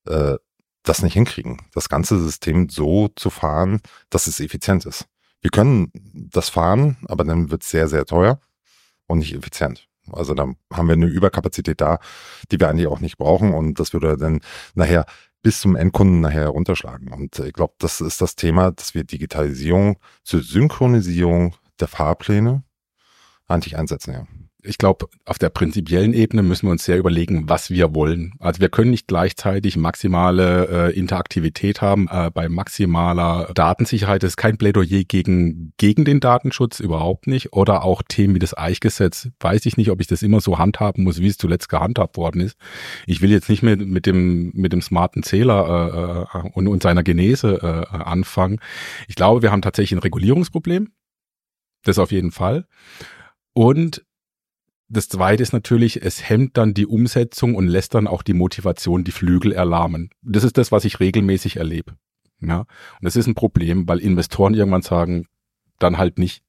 äh, 0.08 0.36
das 0.82 1.02
nicht 1.02 1.14
hinkriegen, 1.14 1.60
das 1.75 1.88
ganze 1.88 2.18
System 2.18 2.68
so 2.68 3.08
zu 3.08 3.30
fahren, 3.30 3.80
dass 4.08 4.26
es 4.26 4.40
effizient 4.40 4.87
ist. 4.87 5.06
Wir 5.42 5.50
können 5.50 5.90
das 6.14 6.49
fahren, 6.49 6.96
aber 7.06 7.25
dann 7.25 7.50
wird 7.50 7.62
es 7.62 7.70
sehr, 7.70 7.88
sehr 7.88 8.06
teuer 8.06 8.40
und 9.06 9.18
nicht 9.18 9.34
effizient. 9.34 9.88
Also 10.12 10.34
dann 10.34 10.56
haben 10.72 10.88
wir 10.88 10.94
eine 10.94 11.06
Überkapazität 11.06 11.80
da, 11.80 11.99
die 12.50 12.58
wir 12.58 12.68
eigentlich 12.68 12.88
auch 12.88 13.00
nicht 13.00 13.18
brauchen 13.18 13.54
und 13.54 13.78
das 13.78 13.92
würde 13.92 14.16
dann 14.16 14.40
nachher 14.75 15.06
bis 15.42 15.60
zum 15.60 15.76
Endkunden 15.76 16.20
nachher 16.20 16.49
runterschlagen. 16.49 17.12
Und 17.12 17.38
ich 17.38 17.52
glaube, 17.52 17.75
das 17.78 18.00
ist 18.00 18.20
das 18.20 18.37
Thema, 18.37 18.72
dass 18.72 18.94
wir 18.94 19.04
Digitalisierung 19.04 19.99
zur 20.25 20.42
Synchronisierung 20.42 21.54
der 21.78 21.88
Fahrpläne 21.88 22.62
eigentlich 23.46 23.78
einsetzen. 23.78 24.12
Ja 24.12 24.26
ich 24.62 24.78
glaube, 24.78 25.08
auf 25.24 25.38
der 25.38 25.48
prinzipiellen 25.48 26.12
Ebene 26.12 26.42
müssen 26.42 26.66
wir 26.66 26.72
uns 26.72 26.84
sehr 26.84 26.98
überlegen, 26.98 27.48
was 27.48 27.70
wir 27.70 27.94
wollen. 27.94 28.34
Also 28.38 28.60
wir 28.60 28.68
können 28.68 28.90
nicht 28.90 29.06
gleichzeitig 29.08 29.76
maximale 29.76 30.90
äh, 30.90 30.98
Interaktivität 30.98 31.80
haben. 31.80 32.08
Äh, 32.10 32.30
bei 32.32 32.48
maximaler 32.48 33.50
Datensicherheit 33.54 34.22
ist 34.24 34.36
kein 34.36 34.58
Plädoyer 34.58 35.04
gegen, 35.04 35.72
gegen 35.76 36.04
den 36.04 36.20
Datenschutz, 36.20 36.80
überhaupt 36.80 37.26
nicht. 37.26 37.52
Oder 37.52 37.84
auch 37.84 38.02
Themen 38.02 38.34
wie 38.34 38.38
das 38.38 38.56
Eichgesetz. 38.56 39.28
Weiß 39.40 39.66
ich 39.66 39.76
nicht, 39.76 39.90
ob 39.90 40.00
ich 40.00 40.06
das 40.06 40.22
immer 40.22 40.40
so 40.40 40.58
handhaben 40.58 41.04
muss, 41.04 41.20
wie 41.20 41.28
es 41.28 41.38
zuletzt 41.38 41.68
gehandhabt 41.68 42.16
worden 42.16 42.40
ist. 42.40 42.56
Ich 43.06 43.20
will 43.22 43.30
jetzt 43.30 43.48
nicht 43.48 43.62
mit, 43.62 43.86
mit, 43.86 44.06
dem, 44.06 44.52
mit 44.54 44.72
dem 44.72 44.82
smarten 44.82 45.22
Zähler 45.22 46.26
äh, 46.34 46.38
äh 46.38 46.50
und, 46.52 46.68
und 46.68 46.82
seiner 46.82 47.02
Genese 47.02 47.86
äh, 47.92 47.96
anfangen. 47.96 48.60
Ich 49.08 49.14
glaube, 49.14 49.42
wir 49.42 49.52
haben 49.52 49.62
tatsächlich 49.62 49.98
ein 49.98 50.02
Regulierungsproblem. 50.02 50.88
Das 51.84 51.98
auf 51.98 52.12
jeden 52.12 52.30
Fall. 52.30 52.66
Und 53.52 54.04
das 54.90 55.09
zweite 55.09 55.42
ist 55.42 55.52
natürlich, 55.52 56.02
es 56.02 56.28
hemmt 56.28 56.56
dann 56.56 56.75
die 56.75 56.87
Umsetzung 56.87 57.54
und 57.54 57.68
lässt 57.68 57.94
dann 57.94 58.09
auch 58.09 58.23
die 58.23 58.35
Motivation, 58.35 59.04
die 59.04 59.12
Flügel 59.12 59.52
erlahmen. 59.52 60.11
Das 60.23 60.42
ist 60.42 60.59
das, 60.59 60.73
was 60.73 60.85
ich 60.85 60.99
regelmäßig 60.99 61.56
erlebe. 61.56 61.97
Ja, 62.40 62.61
und 62.61 62.68
das 63.02 63.16
ist 63.16 63.26
ein 63.26 63.35
Problem, 63.35 63.88
weil 63.88 63.99
Investoren 63.99 64.54
irgendwann 64.54 64.82
sagen, 64.82 65.26
dann 65.78 65.97
halt 65.97 66.18
nicht. 66.18 66.42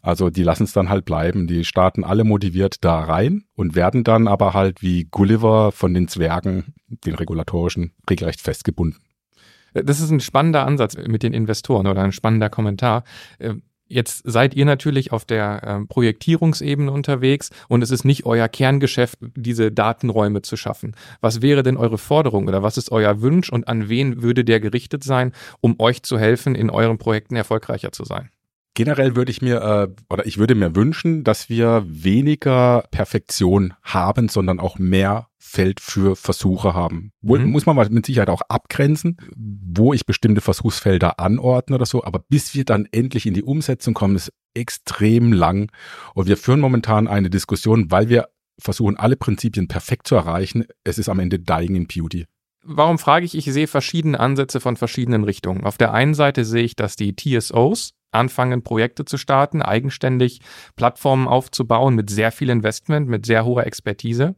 Also 0.00 0.30
die 0.30 0.42
lassen 0.42 0.64
es 0.64 0.72
dann 0.72 0.88
halt 0.88 1.04
bleiben. 1.04 1.46
Die 1.46 1.64
starten 1.64 2.04
alle 2.04 2.24
motiviert 2.24 2.84
da 2.84 3.00
rein 3.00 3.44
und 3.54 3.74
werden 3.74 4.04
dann 4.04 4.28
aber 4.28 4.54
halt 4.54 4.80
wie 4.80 5.04
Gulliver 5.04 5.72
von 5.72 5.92
den 5.92 6.08
Zwergen, 6.08 6.74
den 6.86 7.14
regulatorischen, 7.14 7.92
regelrecht 8.08 8.40
festgebunden. 8.40 9.02
Das 9.74 10.00
ist 10.00 10.10
ein 10.10 10.20
spannender 10.20 10.64
Ansatz 10.64 10.96
mit 10.96 11.22
den 11.22 11.34
Investoren 11.34 11.86
oder 11.86 12.02
ein 12.02 12.12
spannender 12.12 12.48
Kommentar. 12.48 13.04
Ähm, 13.88 13.96
Jetzt 13.96 14.22
seid 14.24 14.54
ihr 14.54 14.64
natürlich 14.64 15.12
auf 15.12 15.24
der 15.24 15.62
äh, 15.62 15.86
Projektierungsebene 15.86 16.90
unterwegs 16.90 17.50
und 17.68 17.82
es 17.82 17.90
ist 17.90 18.04
nicht 18.04 18.26
euer 18.26 18.48
Kerngeschäft, 18.48 19.18
diese 19.34 19.70
Datenräume 19.70 20.42
zu 20.42 20.56
schaffen. 20.56 20.94
Was 21.20 21.42
wäre 21.42 21.62
denn 21.62 21.76
eure 21.76 21.98
Forderung 21.98 22.48
oder 22.48 22.62
was 22.62 22.76
ist 22.76 22.90
euer 22.92 23.22
Wunsch 23.22 23.50
und 23.50 23.68
an 23.68 23.88
wen 23.88 24.22
würde 24.22 24.44
der 24.44 24.60
gerichtet 24.60 25.04
sein, 25.04 25.32
um 25.60 25.76
euch 25.78 26.02
zu 26.02 26.18
helfen, 26.18 26.54
in 26.54 26.70
euren 26.70 26.98
Projekten 26.98 27.36
erfolgreicher 27.36 27.92
zu 27.92 28.04
sein? 28.04 28.30
Generell 28.76 29.16
würde 29.16 29.30
ich 29.30 29.40
mir 29.40 29.62
äh, 29.62 29.88
oder 30.12 30.26
ich 30.26 30.36
würde 30.36 30.54
mir 30.54 30.76
wünschen, 30.76 31.24
dass 31.24 31.48
wir 31.48 31.82
weniger 31.88 32.84
Perfektion 32.90 33.72
haben, 33.82 34.28
sondern 34.28 34.60
auch 34.60 34.78
mehr 34.78 35.28
Feld 35.38 35.80
für 35.80 36.14
Versuche 36.14 36.74
haben. 36.74 37.10
Wo, 37.22 37.38
mhm. 37.38 37.46
Muss 37.46 37.64
man 37.64 37.74
mal 37.74 37.88
mit 37.88 38.04
Sicherheit 38.04 38.28
auch 38.28 38.42
abgrenzen, 38.50 39.16
wo 39.34 39.94
ich 39.94 40.04
bestimmte 40.04 40.42
Versuchsfelder 40.42 41.18
anordne 41.18 41.76
oder 41.76 41.86
so, 41.86 42.04
aber 42.04 42.18
bis 42.28 42.54
wir 42.54 42.66
dann 42.66 42.86
endlich 42.92 43.24
in 43.24 43.32
die 43.32 43.44
Umsetzung 43.44 43.94
kommen, 43.94 44.14
ist 44.14 44.30
extrem 44.52 45.32
lang. 45.32 45.72
Und 46.12 46.28
wir 46.28 46.36
führen 46.36 46.60
momentan 46.60 47.08
eine 47.08 47.30
Diskussion, 47.30 47.90
weil 47.90 48.10
wir 48.10 48.28
versuchen, 48.58 48.98
alle 48.98 49.16
Prinzipien 49.16 49.68
perfekt 49.68 50.06
zu 50.06 50.16
erreichen. 50.16 50.66
Es 50.84 50.98
ist 50.98 51.08
am 51.08 51.18
Ende 51.18 51.38
Dying 51.38 51.76
in 51.76 51.86
Beauty. 51.86 52.26
Warum 52.62 52.98
frage 52.98 53.24
ich? 53.24 53.34
Ich 53.34 53.46
sehe 53.46 53.68
verschiedene 53.68 54.20
Ansätze 54.20 54.60
von 54.60 54.76
verschiedenen 54.76 55.24
Richtungen. 55.24 55.64
Auf 55.64 55.78
der 55.78 55.94
einen 55.94 56.12
Seite 56.12 56.44
sehe 56.44 56.64
ich, 56.64 56.76
dass 56.76 56.96
die 56.96 57.16
TSOs, 57.16 57.94
anfangen, 58.16 58.62
Projekte 58.62 59.04
zu 59.04 59.16
starten, 59.16 59.62
eigenständig 59.62 60.40
Plattformen 60.74 61.28
aufzubauen 61.28 61.94
mit 61.94 62.10
sehr 62.10 62.32
viel 62.32 62.50
Investment, 62.50 63.08
mit 63.08 63.26
sehr 63.26 63.44
hoher 63.44 63.66
Expertise. 63.66 64.34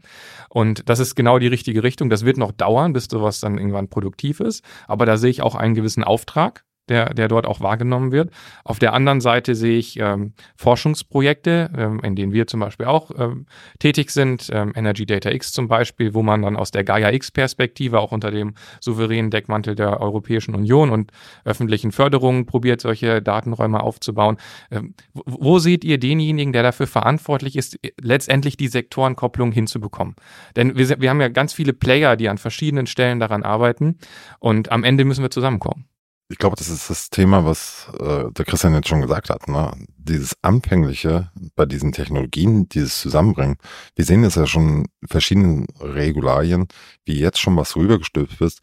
Und 0.49 0.89
das 0.89 0.99
ist 0.99 1.15
genau 1.15 1.39
die 1.39 1.47
richtige 1.47 1.83
Richtung. 1.83 2.11
Das 2.11 2.25
wird 2.25 2.37
noch 2.37 2.53
dauern, 2.53 2.93
bis 2.93 3.07
sowas 3.11 3.41
dann 3.41 3.59
irgendwann 3.59 3.89
produktiv 3.89 4.41
ist. 4.41 4.65
Aber 4.87 5.07
da 5.07 5.17
sehe 5.17 5.31
ich 5.31 5.43
auch 5.43 5.55
einen 5.55 5.75
gewissen 5.75 6.05
Auftrag 6.05 6.65
der, 6.89 7.15
der 7.15 7.29
dort 7.29 7.47
auch 7.47 7.61
wahrgenommen 7.61 8.13
wird. 8.13 8.31
Auf 8.65 8.79
der 8.79 8.93
anderen 8.93 9.21
Seite 9.21 9.55
sehe 9.55 9.79
ich 9.79 9.99
ähm, 9.99 10.33
Forschungsprojekte, 10.57 11.71
ähm, 11.77 12.01
in 12.03 12.17
denen 12.17 12.33
wir 12.33 12.47
zum 12.47 12.61
Beispiel 12.61 12.87
auch 12.87 13.11
ähm, 13.17 13.47
tätig 13.79 14.11
sind, 14.11 14.49
ähm, 14.53 14.73
Energy 14.75 15.07
Data 15.07 15.31
X 15.31 15.53
zum 15.53 15.69
Beispiel, 15.69 16.15
wo 16.15 16.23
man 16.23 16.43
dann 16.43 16.57
aus 16.57 16.71
der 16.71 16.85
Gaia 16.85 17.11
X-Perspektive 17.13 18.01
auch 18.01 18.13
unter 18.13 18.31
dem 18.31 18.55
souveränen 18.81 19.31
Deckmantel 19.31 19.75
der 19.75 20.01
Europäischen 20.01 20.55
Union 20.55 20.91
und 20.91 21.13
öffentlichen 21.45 21.93
Förderungen 21.93 22.47
probiert, 22.47 22.81
solche 22.81 23.23
Datenräume 23.23 23.83
aufzubauen. 23.83 24.37
Ähm, 24.71 24.95
wo, 25.13 25.23
wo 25.27 25.59
seht 25.59 25.85
ihr 25.85 25.99
denjenigen, 25.99 26.53
der 26.53 26.63
dafür 26.63 26.87
verantwortlich 26.87 27.57
ist, 27.57 27.79
letztendlich 28.01 28.57
die 28.57 28.69
Sektorenkopplung 28.69 29.53
hinzubekommen? 29.53 30.15
Denn 30.57 30.77
wir, 30.77 31.01
wir 31.01 31.11
haben 31.11 31.21
ja 31.21 31.29
ganz 31.29 31.53
viele 31.53 31.73
Player, 31.73 32.17
die 32.17 32.29
an 32.29 32.39
verschiedenen 32.39 32.87
Stellen 32.87 33.21
daran 33.21 33.43
arbeiten 33.43 33.99
und 34.39 34.71
am 34.71 34.85
Ende 34.85 35.05
müssen 35.05 35.23
wir 35.23 35.31
zusammenkommen 35.31 35.89
ich 36.31 36.39
glaube, 36.39 36.57
das 36.57 36.69
ist 36.69 36.91
das 36.91 37.09
Thema, 37.09 37.47
was 37.47 37.89
äh, 37.99 38.31
der 38.31 38.45
Christian 38.45 38.75
jetzt 38.75 38.89
schon 38.89 39.01
gesagt 39.01 39.31
hat. 39.31 39.49
Ne? 39.49 39.73
Dieses 39.97 40.37
Anfängliche 40.43 41.31
bei 41.57 41.65
diesen 41.65 41.93
Technologien, 41.93 42.69
dieses 42.69 43.01
Zusammenbringen. 43.01 43.57
Wir 43.97 44.05
sehen 44.05 44.23
das 44.23 44.35
ja 44.35 44.47
schon 44.47 44.87
in 45.01 45.09
verschiedenen 45.09 45.67
Regularien, 45.81 46.69
wie 47.05 47.19
jetzt 47.19 47.41
schon 47.41 47.57
was 47.57 47.77
rübergestülpt 47.77 48.41
ist 48.43 48.61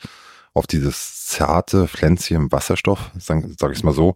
auf 0.53 0.67
dieses 0.67 1.25
zarte 1.25 1.87
Pflänzchen 1.87 2.51
Wasserstoff, 2.51 3.11
sag, 3.17 3.43
sag 3.59 3.73
ich 3.73 3.83
mal 3.83 3.93
so, 3.93 4.15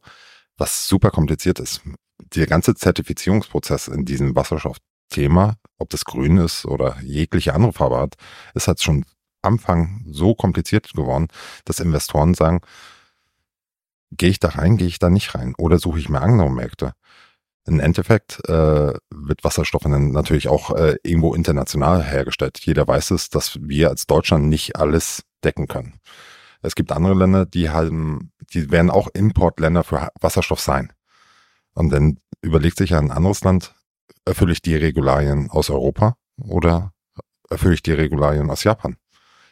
was 0.58 0.88
super 0.88 1.12
kompliziert 1.12 1.60
ist. 1.60 1.82
Der 2.36 2.48
ganze 2.48 2.75
Zertifizierungsprozess 2.75 3.88
in 3.88 4.06
diesem 4.06 4.36
Wasserstoffthema, 4.36 5.56
ob 5.77 5.89
das 5.89 6.06
grün 6.06 6.38
ist 6.38 6.65
oder 6.65 6.98
jegliche 7.01 7.53
andere 7.53 7.74
Farbe 7.74 7.98
hat, 7.98 8.15
ist 8.53 8.68
halt 8.68 8.82
schon 8.82 9.06
Anfang 9.41 10.06
so 10.10 10.36
kompliziert 10.36 10.94
geworden, 10.94 11.27
dass 11.65 11.79
Investoren 11.79 12.34
sagen, 12.34 12.62
gehe 14.12 14.30
ich 14.30 14.39
da 14.39 14.50
rein, 14.50 14.78
gehe 14.78 14.88
ich 14.88 15.00
da 15.00 15.10
nicht 15.10 15.36
rein 15.36 15.54
oder 15.58 15.80
suche 15.80 16.00
ich 16.00 16.10
mir 16.10 16.22
andere 16.22 16.51
Märkte? 16.51 16.94
Im 17.66 17.80
Endeffekt 17.80 18.39
äh, 18.50 18.94
wird 19.12 19.44
Wasserstoff 19.44 19.86
natürlich 19.86 20.48
auch 20.48 20.75
äh, 20.75 20.96
irgendwo 21.04 21.36
international 21.36 22.04
hergestellt. 22.04 22.60
Jeder 22.62 22.88
weiß 22.88 23.12
es, 23.12 23.30
dass 23.30 23.60
wir 23.62 23.89
als 23.89 24.08
Deutschland 24.08 24.46
nicht 24.48 24.75
alles 24.75 25.24
decken 25.44 25.68
können. 25.68 26.00
Es 26.62 26.75
gibt 26.75 26.92
andere 26.92 27.13
Länder, 27.13 27.46
die 27.46 27.70
haben, 27.70 28.32
die 28.54 28.72
werden 28.72 28.89
auch 28.89 29.08
Importländer 29.13 29.84
für 29.84 30.10
Wasserstoff 30.20 30.60
sein. 30.60 30.92
Und 31.74 31.92
dann 31.92 32.20
überlegt 32.42 32.78
sich 32.78 32.96
ein 32.96 33.12
anderes 33.12 33.44
Land, 33.44 33.75
erfülle 34.25 34.54
ich 34.54 34.62
die 34.62 34.75
Regularien 34.75 35.50
aus 35.50 35.70
Europa 35.70 36.16
oder 36.38 36.94
erfülle 37.50 37.75
ich 37.75 37.84
die 37.84 37.94
Regularien 37.94 38.50
aus 38.50 38.63
Japan? 38.63 38.98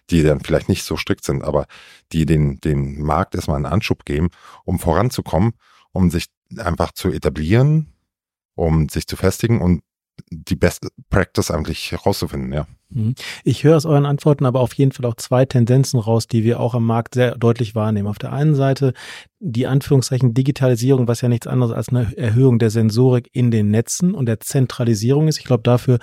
Die 0.10 0.24
dann 0.24 0.40
vielleicht 0.40 0.70
nicht 0.70 0.84
so 0.84 0.98
strikt 0.98 1.24
sind, 1.24 1.44
aber 1.44 1.68
die 2.12 2.26
den, 2.26 2.60
den 2.62 3.02
Markt 3.02 3.36
erstmal 3.36 3.58
einen 3.58 3.66
Anschub 3.66 4.06
geben, 4.06 4.30
um 4.64 4.80
voranzukommen, 4.80 5.54
um 5.92 6.10
sich 6.10 6.28
einfach 6.58 6.92
zu 6.92 7.10
etablieren, 7.10 7.94
um 8.56 8.90
sich 8.90 9.08
zu 9.08 9.16
festigen 9.16 9.62
und 9.62 9.84
die 10.30 10.56
Best 10.56 10.88
Practice 11.10 11.52
eigentlich 11.52 11.92
herauszufinden, 11.92 12.54
ja. 12.54 12.68
Mhm. 12.90 13.16
Ich 13.44 13.64
höre 13.64 13.76
aus 13.76 13.86
euren 13.86 14.06
Antworten 14.06 14.46
aber 14.46 14.62
auf 14.62 14.74
jeden 14.74 14.92
Fall 14.92 15.06
auch 15.06 15.16
zwei 15.16 15.46
Tendenzen 15.46 16.00
raus, 16.00 16.28
die 16.28 16.44
wir 16.44 16.60
auch 16.60 16.74
am 16.74 16.86
Markt 16.86 17.16
sehr 17.16 17.36
deutlich 17.36 17.76
wahrnehmen. 17.76 18.08
Auf 18.08 18.20
der 18.20 18.34
einen 18.34 18.56
Seite 18.56 18.94
die 19.40 19.68
Anführungszeichen 19.68 20.34
Digitalisierung, 20.34 21.08
was 21.08 21.22
ja 21.22 21.30
nichts 21.30 21.46
anderes 21.46 21.72
als 21.72 21.90
eine 21.90 22.18
Erhöhung 22.18 22.58
der 22.58 22.72
Sensorik 22.72 23.30
in 23.34 23.52
den 23.52 23.70
Netzen 23.70 24.16
und 24.16 24.26
der 24.26 24.40
Zentralisierung 24.40 25.28
ist. 25.28 25.38
Ich 25.38 25.46
glaube, 25.46 25.62
dafür 25.62 26.00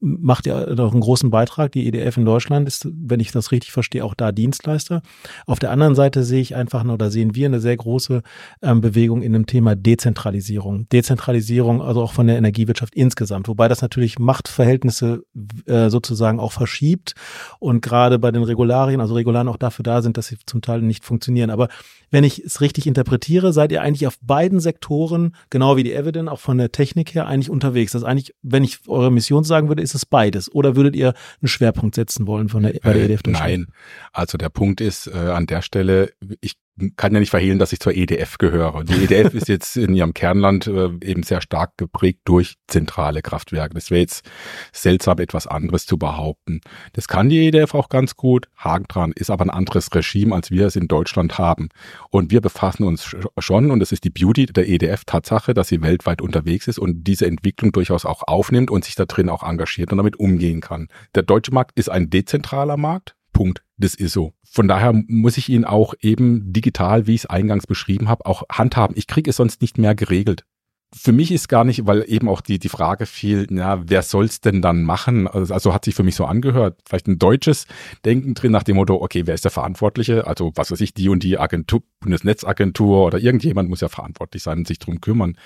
macht 0.00 0.46
ihr 0.46 0.74
doch 0.74 0.92
einen 0.92 1.02
großen 1.02 1.30
Beitrag. 1.30 1.72
Die 1.72 1.86
EDF 1.86 2.16
in 2.16 2.24
Deutschland 2.24 2.66
ist, 2.66 2.88
wenn 2.90 3.20
ich 3.20 3.30
das 3.30 3.52
richtig 3.52 3.72
verstehe, 3.72 4.04
auch 4.04 4.14
da 4.14 4.32
Dienstleister. 4.32 5.02
Auf 5.44 5.58
der 5.58 5.70
anderen 5.70 5.94
Seite 5.94 6.22
sehe 6.22 6.40
ich 6.40 6.56
einfach 6.56 6.82
nur, 6.82 6.94
oder 6.94 7.10
sehen 7.10 7.34
wir 7.34 7.46
eine 7.46 7.60
sehr 7.60 7.76
große 7.76 8.22
ähm, 8.62 8.80
Bewegung 8.80 9.20
in 9.20 9.34
dem 9.34 9.44
Thema 9.44 9.76
Dezentralisierung. 9.76 10.88
Dezentralisierung, 10.88 11.82
also 11.82 12.02
auch 12.02 12.12
von 12.12 12.26
der 12.26 12.38
Energiewirtschaft 12.38 12.94
insgesamt. 12.94 13.48
Wobei 13.48 13.68
das 13.68 13.82
natürlich 13.82 14.18
Machtverhältnisse 14.18 15.24
äh, 15.66 15.90
sozusagen 15.90 16.27
auch 16.36 16.52
verschiebt 16.52 17.14
und 17.58 17.80
gerade 17.80 18.18
bei 18.18 18.30
den 18.30 18.42
Regularien, 18.42 19.00
also 19.00 19.14
Regularien 19.14 19.48
auch 19.48 19.56
dafür 19.56 19.82
da 19.82 20.02
sind, 20.02 20.16
dass 20.16 20.26
sie 20.26 20.36
zum 20.46 20.62
Teil 20.62 20.82
nicht 20.82 21.04
funktionieren. 21.04 21.50
Aber 21.50 21.68
wenn 22.10 22.24
ich 22.24 22.44
es 22.44 22.60
richtig 22.60 22.86
interpretiere, 22.86 23.52
seid 23.52 23.72
ihr 23.72 23.82
eigentlich 23.82 24.06
auf 24.06 24.18
beiden 24.20 24.60
Sektoren, 24.60 25.34
genau 25.50 25.76
wie 25.76 25.82
die 25.82 25.92
Evident, 25.92 26.28
auch 26.28 26.40
von 26.40 26.58
der 26.58 26.72
Technik 26.72 27.14
her, 27.14 27.26
eigentlich 27.26 27.50
unterwegs. 27.50 27.92
Das 27.92 28.02
ist 28.02 28.08
eigentlich, 28.08 28.34
wenn 28.42 28.64
ich 28.64 28.80
eure 28.88 29.10
Mission 29.10 29.44
sagen 29.44 29.68
würde, 29.68 29.82
ist 29.82 29.94
es 29.94 30.06
beides. 30.06 30.52
Oder 30.54 30.76
würdet 30.76 30.96
ihr 30.96 31.14
einen 31.40 31.48
Schwerpunkt 31.48 31.94
setzen 31.94 32.26
wollen 32.26 32.48
von 32.48 32.62
der, 32.62 32.74
bei 32.82 32.92
der 32.92 33.04
EDF? 33.04 33.22
Äh, 33.26 33.30
nein. 33.30 33.66
Also 34.12 34.38
der 34.38 34.48
Punkt 34.48 34.80
ist 34.80 35.06
äh, 35.06 35.16
an 35.16 35.46
der 35.46 35.62
Stelle, 35.62 36.12
ich 36.40 36.54
kann 36.96 37.12
ja 37.12 37.20
nicht 37.20 37.30
verhehlen, 37.30 37.58
dass 37.58 37.72
ich 37.72 37.80
zur 37.80 37.94
EDF 37.94 38.38
gehöre. 38.38 38.84
Die 38.84 39.04
EDF 39.04 39.34
ist 39.34 39.48
jetzt 39.48 39.76
in 39.76 39.94
ihrem 39.94 40.14
Kernland 40.14 40.66
äh, 40.66 40.90
eben 41.02 41.22
sehr 41.22 41.40
stark 41.40 41.76
geprägt 41.76 42.20
durch 42.24 42.54
zentrale 42.66 43.22
Kraftwerke. 43.22 43.74
Das 43.74 43.90
wäre 43.90 44.00
jetzt 44.00 44.28
seltsam, 44.72 45.18
etwas 45.18 45.46
anderes 45.46 45.86
zu 45.86 45.98
behaupten. 45.98 46.60
Das 46.92 47.08
kann 47.08 47.28
die 47.28 47.46
EDF 47.48 47.74
auch 47.74 47.88
ganz 47.88 48.16
gut. 48.16 48.48
Haken 48.56 48.86
dran 48.88 49.12
ist 49.14 49.30
aber 49.30 49.44
ein 49.44 49.50
anderes 49.50 49.94
Regime, 49.94 50.34
als 50.34 50.50
wir 50.50 50.66
es 50.66 50.76
in 50.76 50.88
Deutschland 50.88 51.38
haben. 51.38 51.68
Und 52.10 52.30
wir 52.30 52.40
befassen 52.40 52.84
uns 52.84 53.14
schon, 53.38 53.70
und 53.70 53.80
das 53.80 53.92
ist 53.92 54.04
die 54.04 54.10
Beauty 54.10 54.46
der 54.46 54.68
EDF 54.68 55.04
Tatsache, 55.04 55.54
dass 55.54 55.68
sie 55.68 55.82
weltweit 55.82 56.22
unterwegs 56.22 56.68
ist 56.68 56.78
und 56.78 57.04
diese 57.04 57.26
Entwicklung 57.26 57.72
durchaus 57.72 58.04
auch 58.04 58.22
aufnimmt 58.26 58.70
und 58.70 58.84
sich 58.84 58.94
da 58.94 59.04
drin 59.04 59.28
auch 59.28 59.42
engagiert 59.42 59.92
und 59.92 59.98
damit 59.98 60.18
umgehen 60.18 60.60
kann. 60.60 60.88
Der 61.14 61.22
deutsche 61.22 61.52
Markt 61.52 61.78
ist 61.78 61.88
ein 61.88 62.10
dezentraler 62.10 62.76
Markt. 62.76 63.17
Punkt. 63.38 63.62
Das 63.76 63.94
ist 63.94 64.14
so. 64.14 64.32
Von 64.42 64.66
daher 64.66 64.92
muss 64.92 65.36
ich 65.36 65.48
ihn 65.48 65.64
auch 65.64 65.94
eben 66.00 66.52
digital, 66.52 67.06
wie 67.06 67.14
ich 67.14 67.20
es 67.20 67.26
eingangs 67.26 67.68
beschrieben 67.68 68.08
habe, 68.08 68.26
auch 68.26 68.42
handhaben. 68.50 68.96
Ich 68.98 69.06
kriege 69.06 69.30
es 69.30 69.36
sonst 69.36 69.62
nicht 69.62 69.78
mehr 69.78 69.94
geregelt. 69.94 70.44
Für 70.92 71.12
mich 71.12 71.30
ist 71.30 71.48
gar 71.48 71.62
nicht, 71.62 71.86
weil 71.86 72.04
eben 72.08 72.28
auch 72.28 72.40
die, 72.40 72.58
die 72.58 72.68
Frage 72.68 73.06
fiel, 73.06 73.46
na, 73.48 73.88
wer 73.88 74.02
soll's 74.02 74.40
denn 74.40 74.60
dann 74.60 74.82
machen? 74.82 75.28
Also, 75.28 75.54
also 75.54 75.72
hat 75.72 75.84
sich 75.84 75.94
für 75.94 76.02
mich 76.02 76.16
so 76.16 76.24
angehört. 76.24 76.80
Vielleicht 76.84 77.06
ein 77.06 77.20
deutsches 77.20 77.68
Denken 78.04 78.34
drin 78.34 78.50
nach 78.50 78.64
dem 78.64 78.74
Motto, 78.74 79.00
okay, 79.00 79.28
wer 79.28 79.34
ist 79.34 79.44
der 79.44 79.52
Verantwortliche? 79.52 80.26
Also 80.26 80.50
was 80.56 80.72
weiß 80.72 80.80
ich, 80.80 80.92
die 80.92 81.08
und 81.08 81.22
die 81.22 81.38
Agentur, 81.38 81.84
Bundesnetzagentur 82.00 83.06
oder 83.06 83.20
irgendjemand 83.20 83.68
muss 83.68 83.82
ja 83.82 83.88
verantwortlich 83.88 84.42
sein 84.42 84.58
und 84.58 84.66
sich 84.66 84.80
drum 84.80 85.00
kümmern. 85.00 85.36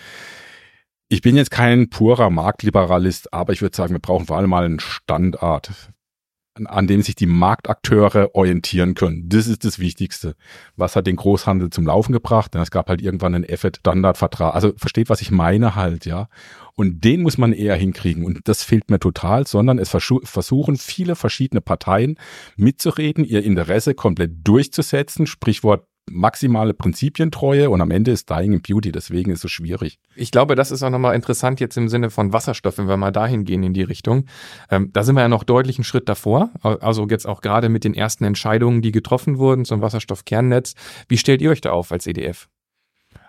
Ich 1.10 1.20
bin 1.20 1.36
jetzt 1.36 1.50
kein 1.50 1.90
purer 1.90 2.30
Marktliberalist, 2.30 3.34
aber 3.34 3.52
ich 3.52 3.60
würde 3.60 3.76
sagen, 3.76 3.92
wir 3.92 4.00
brauchen 4.00 4.24
vor 4.24 4.38
allem 4.38 4.48
mal 4.48 4.64
einen 4.64 4.80
Standard 4.80 5.92
an 6.66 6.86
dem 6.86 7.02
sich 7.02 7.14
die 7.14 7.26
Marktakteure 7.26 8.34
orientieren 8.34 8.94
können. 8.94 9.28
Das 9.28 9.46
ist 9.46 9.64
das 9.64 9.78
Wichtigste. 9.78 10.36
Was 10.76 10.96
hat 10.96 11.06
den 11.06 11.16
Großhandel 11.16 11.70
zum 11.70 11.86
Laufen 11.86 12.12
gebracht? 12.12 12.54
Es 12.54 12.70
gab 12.70 12.88
halt 12.88 13.00
irgendwann 13.00 13.34
einen 13.34 13.44
EFET-Standardvertrag. 13.44 14.54
Also 14.54 14.72
versteht, 14.76 15.08
was 15.08 15.22
ich 15.22 15.30
meine 15.30 15.74
halt, 15.74 16.04
ja. 16.04 16.28
Und 16.74 17.04
den 17.04 17.22
muss 17.22 17.38
man 17.38 17.52
eher 17.52 17.76
hinkriegen. 17.76 18.24
Und 18.24 18.40
das 18.48 18.62
fehlt 18.62 18.90
mir 18.90 18.98
total, 18.98 19.46
sondern 19.46 19.78
es 19.78 19.88
versuchen 19.88 20.76
viele 20.76 21.16
verschiedene 21.16 21.60
Parteien 21.60 22.18
mitzureden, 22.56 23.24
ihr 23.24 23.42
Interesse 23.44 23.94
komplett 23.94 24.32
durchzusetzen. 24.44 25.26
Sprichwort 25.26 25.86
maximale 26.10 26.74
Prinzipientreue 26.74 27.70
und 27.70 27.80
am 27.80 27.90
Ende 27.90 28.10
ist 28.10 28.28
Dying 28.28 28.52
in 28.52 28.62
Beauty, 28.62 28.92
deswegen 28.92 29.30
ist 29.30 29.44
es 29.44 29.50
schwierig. 29.50 29.98
Ich 30.14 30.30
glaube, 30.30 30.54
das 30.54 30.70
ist 30.70 30.82
auch 30.82 30.90
nochmal 30.90 31.14
interessant 31.14 31.60
jetzt 31.60 31.76
im 31.76 31.88
Sinne 31.88 32.10
von 32.10 32.32
Wasserstoff, 32.32 32.78
wenn 32.78 32.88
wir 32.88 32.96
mal 32.96 33.12
dahin 33.12 33.44
gehen 33.44 33.62
in 33.62 33.72
die 33.72 33.82
Richtung. 33.82 34.26
Ähm, 34.70 34.90
da 34.92 35.02
sind 35.02 35.14
wir 35.14 35.22
ja 35.22 35.28
noch 35.28 35.44
deutlich 35.44 35.78
einen 35.78 35.84
Schritt 35.84 36.08
davor, 36.08 36.50
also 36.62 37.06
jetzt 37.08 37.26
auch 37.26 37.40
gerade 37.40 37.68
mit 37.68 37.84
den 37.84 37.94
ersten 37.94 38.24
Entscheidungen, 38.24 38.82
die 38.82 38.92
getroffen 38.92 39.38
wurden 39.38 39.64
zum 39.64 39.80
Wasserstoffkernnetz. 39.80 40.74
Wie 41.08 41.18
stellt 41.18 41.42
ihr 41.42 41.50
euch 41.50 41.60
da 41.60 41.70
auf 41.70 41.92
als 41.92 42.06
EDF? 42.06 42.48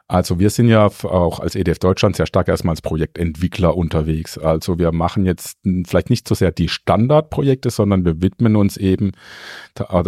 Also 0.10 0.38
wir 0.38 0.50
sind 0.50 0.68
ja 0.68 0.86
auch 0.86 1.40
als 1.40 1.56
EDF 1.56 1.80
Deutschland 1.80 2.18
sehr 2.18 2.26
stark 2.26 2.50
erstmal 2.50 2.74
als 2.74 2.82
Projektentwickler 2.82 3.76
unterwegs. 3.76 4.38
Also 4.38 4.78
wir 4.78 4.92
machen 4.92 5.26
jetzt 5.26 5.58
vielleicht 5.88 6.10
nicht 6.10 6.28
so 6.28 6.36
sehr 6.36 6.52
die 6.52 6.68
Standardprojekte, 6.68 7.70
sondern 7.70 8.04
wir 8.04 8.22
widmen 8.22 8.58
uns 8.58 8.76
eben, 8.76 9.14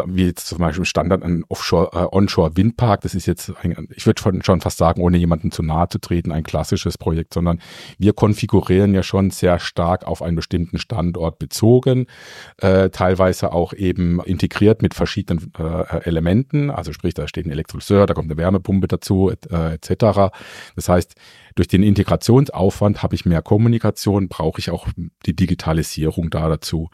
wie 0.07 0.25
jetzt 0.25 0.47
zum 0.47 0.57
Beispiel 0.57 0.83
Standard 0.83 1.23
ein 1.23 1.45
Offshore, 1.47 1.89
äh, 1.93 2.15
Onshore 2.15 2.57
Windpark. 2.57 3.01
Das 3.01 3.15
ist 3.15 3.25
jetzt, 3.25 3.53
ein, 3.61 3.87
ich 3.95 4.05
würde 4.05 4.21
schon, 4.43 4.61
fast 4.61 4.77
sagen, 4.77 5.01
ohne 5.01 5.17
jemanden 5.17 5.51
zu 5.51 5.63
nahe 5.63 5.87
zu 5.87 5.99
treten, 5.99 6.33
ein 6.33 6.43
klassisches 6.43 6.97
Projekt, 6.97 7.33
sondern 7.33 7.61
wir 7.97 8.11
konfigurieren 8.11 8.93
ja 8.93 9.01
schon 9.01 9.31
sehr 9.31 9.59
stark 9.59 10.05
auf 10.05 10.21
einen 10.21 10.35
bestimmten 10.35 10.77
Standort 10.77 11.39
bezogen, 11.39 12.07
äh, 12.57 12.89
teilweise 12.89 13.53
auch 13.53 13.71
eben 13.71 14.21
integriert 14.25 14.81
mit 14.81 14.93
verschiedenen 14.93 15.53
äh, 15.57 16.01
Elementen. 16.03 16.69
Also 16.69 16.91
sprich, 16.91 17.13
da 17.13 17.29
steht 17.29 17.45
ein 17.45 17.51
Elektrolyseur, 17.51 18.05
da 18.05 18.13
kommt 18.13 18.29
eine 18.29 18.37
Wärmepumpe 18.37 18.89
dazu, 18.89 19.31
äh, 19.31 19.77
etc. 19.89 20.35
Das 20.75 20.89
heißt, 20.89 21.15
durch 21.55 21.67
den 21.67 21.83
Integrationsaufwand 21.83 23.01
habe 23.01 23.15
ich 23.15 23.25
mehr 23.25 23.41
Kommunikation, 23.41 24.27
brauche 24.27 24.59
ich 24.59 24.69
auch 24.69 24.87
die 25.25 25.35
Digitalisierung 25.35 26.29
da 26.29 26.49
dazu. 26.49 26.89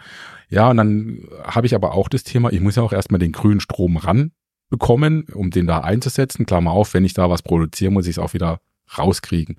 Ja, 0.50 0.70
und 0.70 0.78
dann 0.78 1.28
habe 1.44 1.66
ich 1.66 1.76
aber 1.76 1.94
auch 1.94 2.10
das 2.10 2.24
Thema, 2.24 2.52
ich 2.52 2.62
muss 2.62 2.76
ja 2.76 2.84
auch 2.84 2.94
erstmal 2.94 3.20
den 3.20 3.32
grünen 3.32 3.60
Strom 3.60 3.98
ran 3.98 4.32
bekommen, 4.70 5.26
um 5.34 5.52
den 5.52 5.68
da 5.68 5.80
einzusetzen. 5.80 6.46
Klammer 6.46 6.72
auf, 6.72 6.94
wenn 6.94 7.06
ich 7.06 7.14
da 7.14 7.30
was 7.30 7.42
produziere, 7.42 7.92
muss 7.92 8.06
ich 8.06 8.18
es 8.18 8.20
auch 8.20 8.34
wieder 8.34 8.60
rauskriegen. 8.98 9.58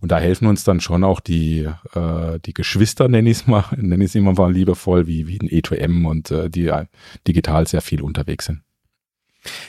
Und 0.00 0.10
da 0.10 0.18
helfen 0.18 0.46
uns 0.46 0.64
dann 0.64 0.80
schon 0.80 1.04
auch 1.04 1.20
die, 1.20 1.68
äh, 1.94 2.38
die 2.44 2.54
Geschwister, 2.54 3.08
nenne 3.08 3.30
ich 3.30 3.38
es 3.38 3.46
mal, 3.46 3.64
nenne 3.76 4.04
ich 4.04 4.10
es 4.10 4.14
immer 4.14 4.32
mal 4.32 4.52
liebevoll, 4.52 5.06
wie, 5.06 5.26
wie 5.26 5.38
ein 5.40 5.48
E2M 5.48 6.06
und 6.06 6.30
äh, 6.30 6.50
die 6.50 6.68
äh, 6.68 6.86
digital 7.26 7.66
sehr 7.66 7.82
viel 7.82 8.02
unterwegs 8.02 8.46
sind. 8.46 8.62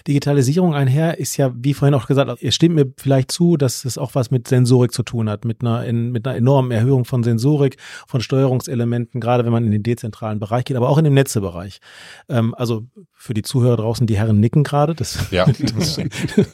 Digitalisierung 0.08 0.74
einher 0.74 1.20
ist 1.20 1.38
ja, 1.38 1.52
wie 1.56 1.74
vorhin 1.74 1.94
auch 1.94 2.08
gesagt, 2.08 2.42
es 2.42 2.56
stimmt 2.56 2.76
mir 2.76 2.94
vielleicht 2.98 3.32
zu, 3.32 3.58
dass 3.58 3.86
es 3.86 3.98
auch 3.98 4.16
was 4.16 4.32
mit 4.32 4.48
Sensorik 4.48 4.94
zu 4.94 5.04
tun 5.04 5.30
hat, 5.30 5.46
mit 5.46 5.62
einer, 5.62 5.86
in, 5.86 6.12
mit 6.12 6.28
einer 6.28 6.38
enormen 6.38 6.72
Erhöhung 6.72 7.06
von 7.06 7.24
Sensorik, 7.24 7.78
von 8.08 8.22
Steuerungselementen, 8.22 9.22
gerade 9.22 9.46
wenn 9.46 9.52
man 9.52 9.66
in 9.66 9.72
den 9.72 9.84
dezentralen 9.84 10.40
Bereich 10.40 10.66
geht, 10.66 10.78
aber 10.78 10.90
auch 10.90 10.98
in 10.98 11.04
den 11.04 11.14
Netzebereich. 11.14 11.80
Ähm, 12.30 12.54
also 12.56 12.86
für 13.14 13.34
die 13.34 13.44
Zuhörer 13.44 13.78
draußen, 13.78 14.08
die 14.08 14.18
Herren 14.18 14.40
nicken 14.40 14.64
gerade, 14.64 14.96
das, 14.96 15.32
ja. 15.32 15.46
das, 15.46 16.00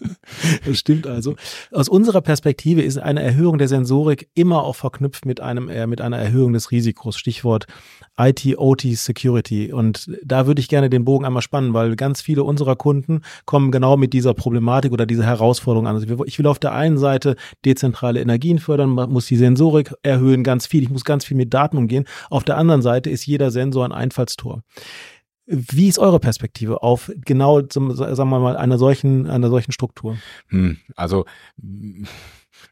das 0.66 0.78
stimmt 0.78 1.08
also. 1.08 1.36
Aus 1.72 1.90
unserer 1.90 2.22
Perspektive 2.22 2.82
ist 2.82 2.98
eine 2.98 3.24
Erhöhung 3.24 3.58
der 3.58 3.68
Sensorik 3.68 4.30
immer 4.34 4.64
auch 4.64 4.76
verknüpft 4.76 5.26
mit 5.26 5.40
einem, 5.40 5.70
äh, 5.70 5.88
mit 5.88 6.02
einer 6.02 6.18
Erhöhung 6.18 6.54
des 6.54 6.72
Risikos. 6.72 7.18
Stichwort 7.18 7.68
IT, 8.18 8.58
OT, 8.58 8.82
Security. 8.96 9.72
Und 9.72 10.10
da 10.24 10.48
würde 10.48 10.60
ich 10.60 10.68
gerne 10.68 10.90
den 10.90 11.06
Bogen 11.06 11.26
einmal 11.26 11.42
spannen, 11.42 11.74
weil 11.74 11.96
ganz 11.96 12.22
viele 12.22 12.44
unserer 12.44 12.76
Kunden 12.76 13.22
kommen 13.46 13.72
genau 13.72 13.98
mit 13.98 14.14
dieser 14.14 14.34
Problematik 14.34 14.92
oder 14.92 15.06
dieser 15.06 15.26
Herausforderung 15.26 15.88
an. 15.88 15.96
Also 15.96 16.24
ich 16.26 16.40
will 16.40 16.48
auf 16.48 16.60
der 16.60 16.74
einen 16.74 16.98
Seite 16.98 17.36
dezentrale 17.66 18.20
Energien 18.20 18.60
fördern, 18.60 18.90
muss 18.90 19.28
die 19.28 19.38
Sensorik 19.38 19.94
erhöhen, 20.04 20.44
ganz 20.44 20.66
viel. 20.66 20.84
Ich 20.84 20.90
muss 20.90 21.06
ganz 21.06 21.26
viel 21.26 21.38
mit 21.38 21.54
Daten 21.54 21.78
umgehen. 21.78 22.06
Auf 22.30 22.44
der 22.44 22.58
anderen 22.58 22.82
Seite 22.82 23.10
ist 23.10 23.26
jeder 23.26 23.52
Sensor 23.52 23.86
ein 23.86 23.92
Einfallstor. 23.92 24.64
Wie 25.50 25.88
ist 25.88 25.98
eure 25.98 26.20
Perspektive 26.20 26.84
auf 26.84 27.10
genau, 27.24 27.62
sagen 27.62 28.30
wir 28.30 28.40
mal, 28.40 28.58
einer 28.58 28.78
solchen, 28.78 29.30
einer 29.30 29.50
solchen 29.50 29.72
Struktur? 29.72 30.18
Hm, 30.50 30.78
also 30.96 31.26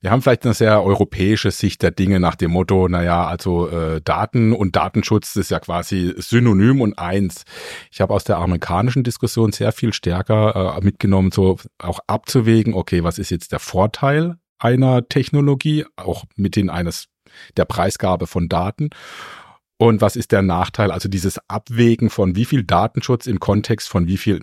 wir 0.01 0.11
haben 0.11 0.21
vielleicht 0.21 0.45
eine 0.45 0.53
sehr 0.53 0.83
europäische 0.83 1.51
Sicht 1.51 1.81
der 1.81 1.91
Dinge 1.91 2.19
nach 2.19 2.35
dem 2.35 2.51
Motto, 2.51 2.87
naja, 2.87 3.25
also 3.25 3.69
äh, 3.69 4.01
Daten 4.01 4.53
und 4.53 4.75
Datenschutz 4.75 5.35
ist 5.35 5.51
ja 5.51 5.59
quasi 5.59 6.13
synonym 6.17 6.81
und 6.81 6.97
eins. 6.99 7.43
Ich 7.91 8.01
habe 8.01 8.13
aus 8.13 8.23
der 8.23 8.37
amerikanischen 8.37 9.03
Diskussion 9.03 9.51
sehr 9.51 9.71
viel 9.71 9.93
stärker 9.93 10.77
äh, 10.77 10.83
mitgenommen, 10.83 11.31
so 11.31 11.57
auch 11.79 11.99
abzuwägen, 12.07 12.73
okay, 12.73 13.03
was 13.03 13.19
ist 13.19 13.29
jetzt 13.31 13.51
der 13.51 13.59
Vorteil 13.59 14.37
einer 14.59 15.07
Technologie, 15.07 15.85
auch 15.95 16.25
mit 16.35 16.55
den 16.55 16.69
eines 16.69 17.07
der 17.57 17.65
Preisgabe 17.65 18.27
von 18.27 18.47
Daten 18.47 18.89
und 19.77 20.01
was 20.01 20.15
ist 20.15 20.31
der 20.31 20.41
Nachteil? 20.41 20.91
Also 20.91 21.09
dieses 21.09 21.39
Abwägen 21.49 22.09
von 22.09 22.35
wie 22.35 22.45
viel 22.45 22.63
Datenschutz 22.63 23.27
im 23.27 23.39
Kontext 23.39 23.89
von 23.89 24.07
wie 24.07 24.17
viel 24.17 24.41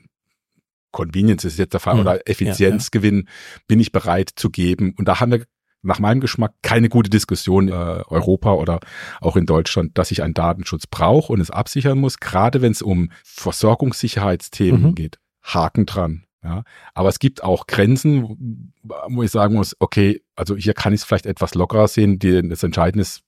Convenience 0.92 1.44
ist 1.44 1.58
jetzt 1.58 1.72
der 1.72 1.80
Fall, 1.80 1.94
mhm. 1.94 2.00
oder 2.00 2.28
Effizienzgewinn 2.28 3.16
ja, 3.16 3.22
ja. 3.22 3.60
bin 3.66 3.80
ich 3.80 3.92
bereit 3.92 4.30
zu 4.36 4.50
geben. 4.50 4.94
Und 4.96 5.08
da 5.08 5.20
haben 5.20 5.32
wir 5.32 5.44
nach 5.82 5.98
meinem 5.98 6.20
Geschmack 6.20 6.54
keine 6.62 6.88
gute 6.88 7.10
Diskussion 7.10 7.68
äh, 7.68 7.72
Europa 7.72 8.52
oder 8.52 8.78
auch 9.20 9.36
in 9.36 9.46
Deutschland, 9.46 9.98
dass 9.98 10.12
ich 10.12 10.22
einen 10.22 10.34
Datenschutz 10.34 10.86
brauche 10.86 11.32
und 11.32 11.40
es 11.40 11.50
absichern 11.50 11.98
muss, 11.98 12.18
gerade 12.18 12.62
wenn 12.62 12.72
es 12.72 12.82
um 12.82 13.10
Versorgungssicherheitsthemen 13.24 14.82
mhm. 14.82 14.94
geht. 14.94 15.18
Haken 15.42 15.86
dran. 15.86 16.24
Ja, 16.44 16.64
aber 16.94 17.08
es 17.08 17.20
gibt 17.20 17.44
auch 17.44 17.68
Grenzen, 17.68 18.72
wo 18.82 19.22
ich 19.22 19.30
sagen 19.30 19.54
muss, 19.54 19.76
okay, 19.78 20.22
also 20.34 20.56
hier 20.56 20.74
kann 20.74 20.92
ich 20.92 21.00
es 21.00 21.04
vielleicht 21.04 21.26
etwas 21.26 21.54
lockerer 21.54 21.86
sehen. 21.86 22.18
Die, 22.18 22.48
das 22.48 22.64
Entscheidende 22.64 23.02
ist, 23.02 23.22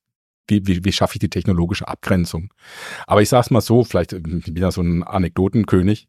wie, 0.48 0.66
wie, 0.66 0.84
wie 0.84 0.92
schaffe 0.92 1.14
ich 1.14 1.20
die 1.20 1.30
technologische 1.30 1.86
Abgrenzung? 1.86 2.52
Aber 3.06 3.22
ich 3.22 3.28
sage 3.28 3.42
es 3.42 3.50
mal 3.52 3.60
so, 3.60 3.84
vielleicht 3.84 4.12
ich 4.14 4.22
bin 4.22 4.56
ja 4.56 4.72
so 4.72 4.82
ein 4.82 5.04
Anekdotenkönig. 5.04 6.08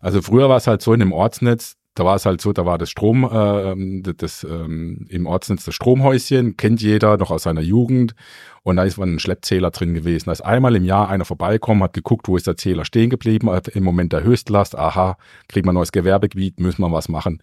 Also 0.00 0.22
früher 0.22 0.48
war 0.48 0.56
es 0.56 0.66
halt 0.66 0.82
so 0.82 0.92
in 0.92 1.00
dem 1.00 1.12
Ortsnetz, 1.12 1.76
da 1.94 2.04
war 2.04 2.16
es 2.16 2.24
halt 2.24 2.40
so, 2.40 2.52
da 2.52 2.64
war 2.64 2.78
das 2.78 2.88
Strom, 2.88 3.24
äh, 3.24 4.14
das, 4.14 4.44
ähm, 4.44 5.06
im 5.10 5.26
Ortsnetz 5.26 5.64
das 5.64 5.74
Stromhäuschen, 5.74 6.56
kennt 6.56 6.80
jeder 6.80 7.16
noch 7.16 7.30
aus 7.30 7.42
seiner 7.42 7.60
Jugend. 7.60 8.14
Und 8.62 8.76
da 8.76 8.84
ist 8.84 8.98
ein 8.98 9.18
Schleppzähler 9.18 9.70
drin 9.70 9.94
gewesen. 9.94 10.26
Da 10.26 10.32
ist 10.32 10.40
einmal 10.40 10.76
im 10.76 10.84
Jahr 10.84 11.08
einer 11.08 11.24
vorbeikommen, 11.24 11.82
hat 11.82 11.92
geguckt, 11.92 12.28
wo 12.28 12.36
ist 12.36 12.46
der 12.46 12.56
Zähler 12.56 12.84
stehen 12.84 13.10
geblieben, 13.10 13.50
im 13.72 13.84
Moment 13.84 14.12
der 14.12 14.22
Höchstlast, 14.22 14.76
aha, 14.78 15.16
kriegt 15.48 15.66
man 15.66 15.74
neues 15.74 15.92
Gewerbegebiet, 15.92 16.60
müssen 16.60 16.82
wir 16.82 16.92
was 16.92 17.08
machen. 17.08 17.42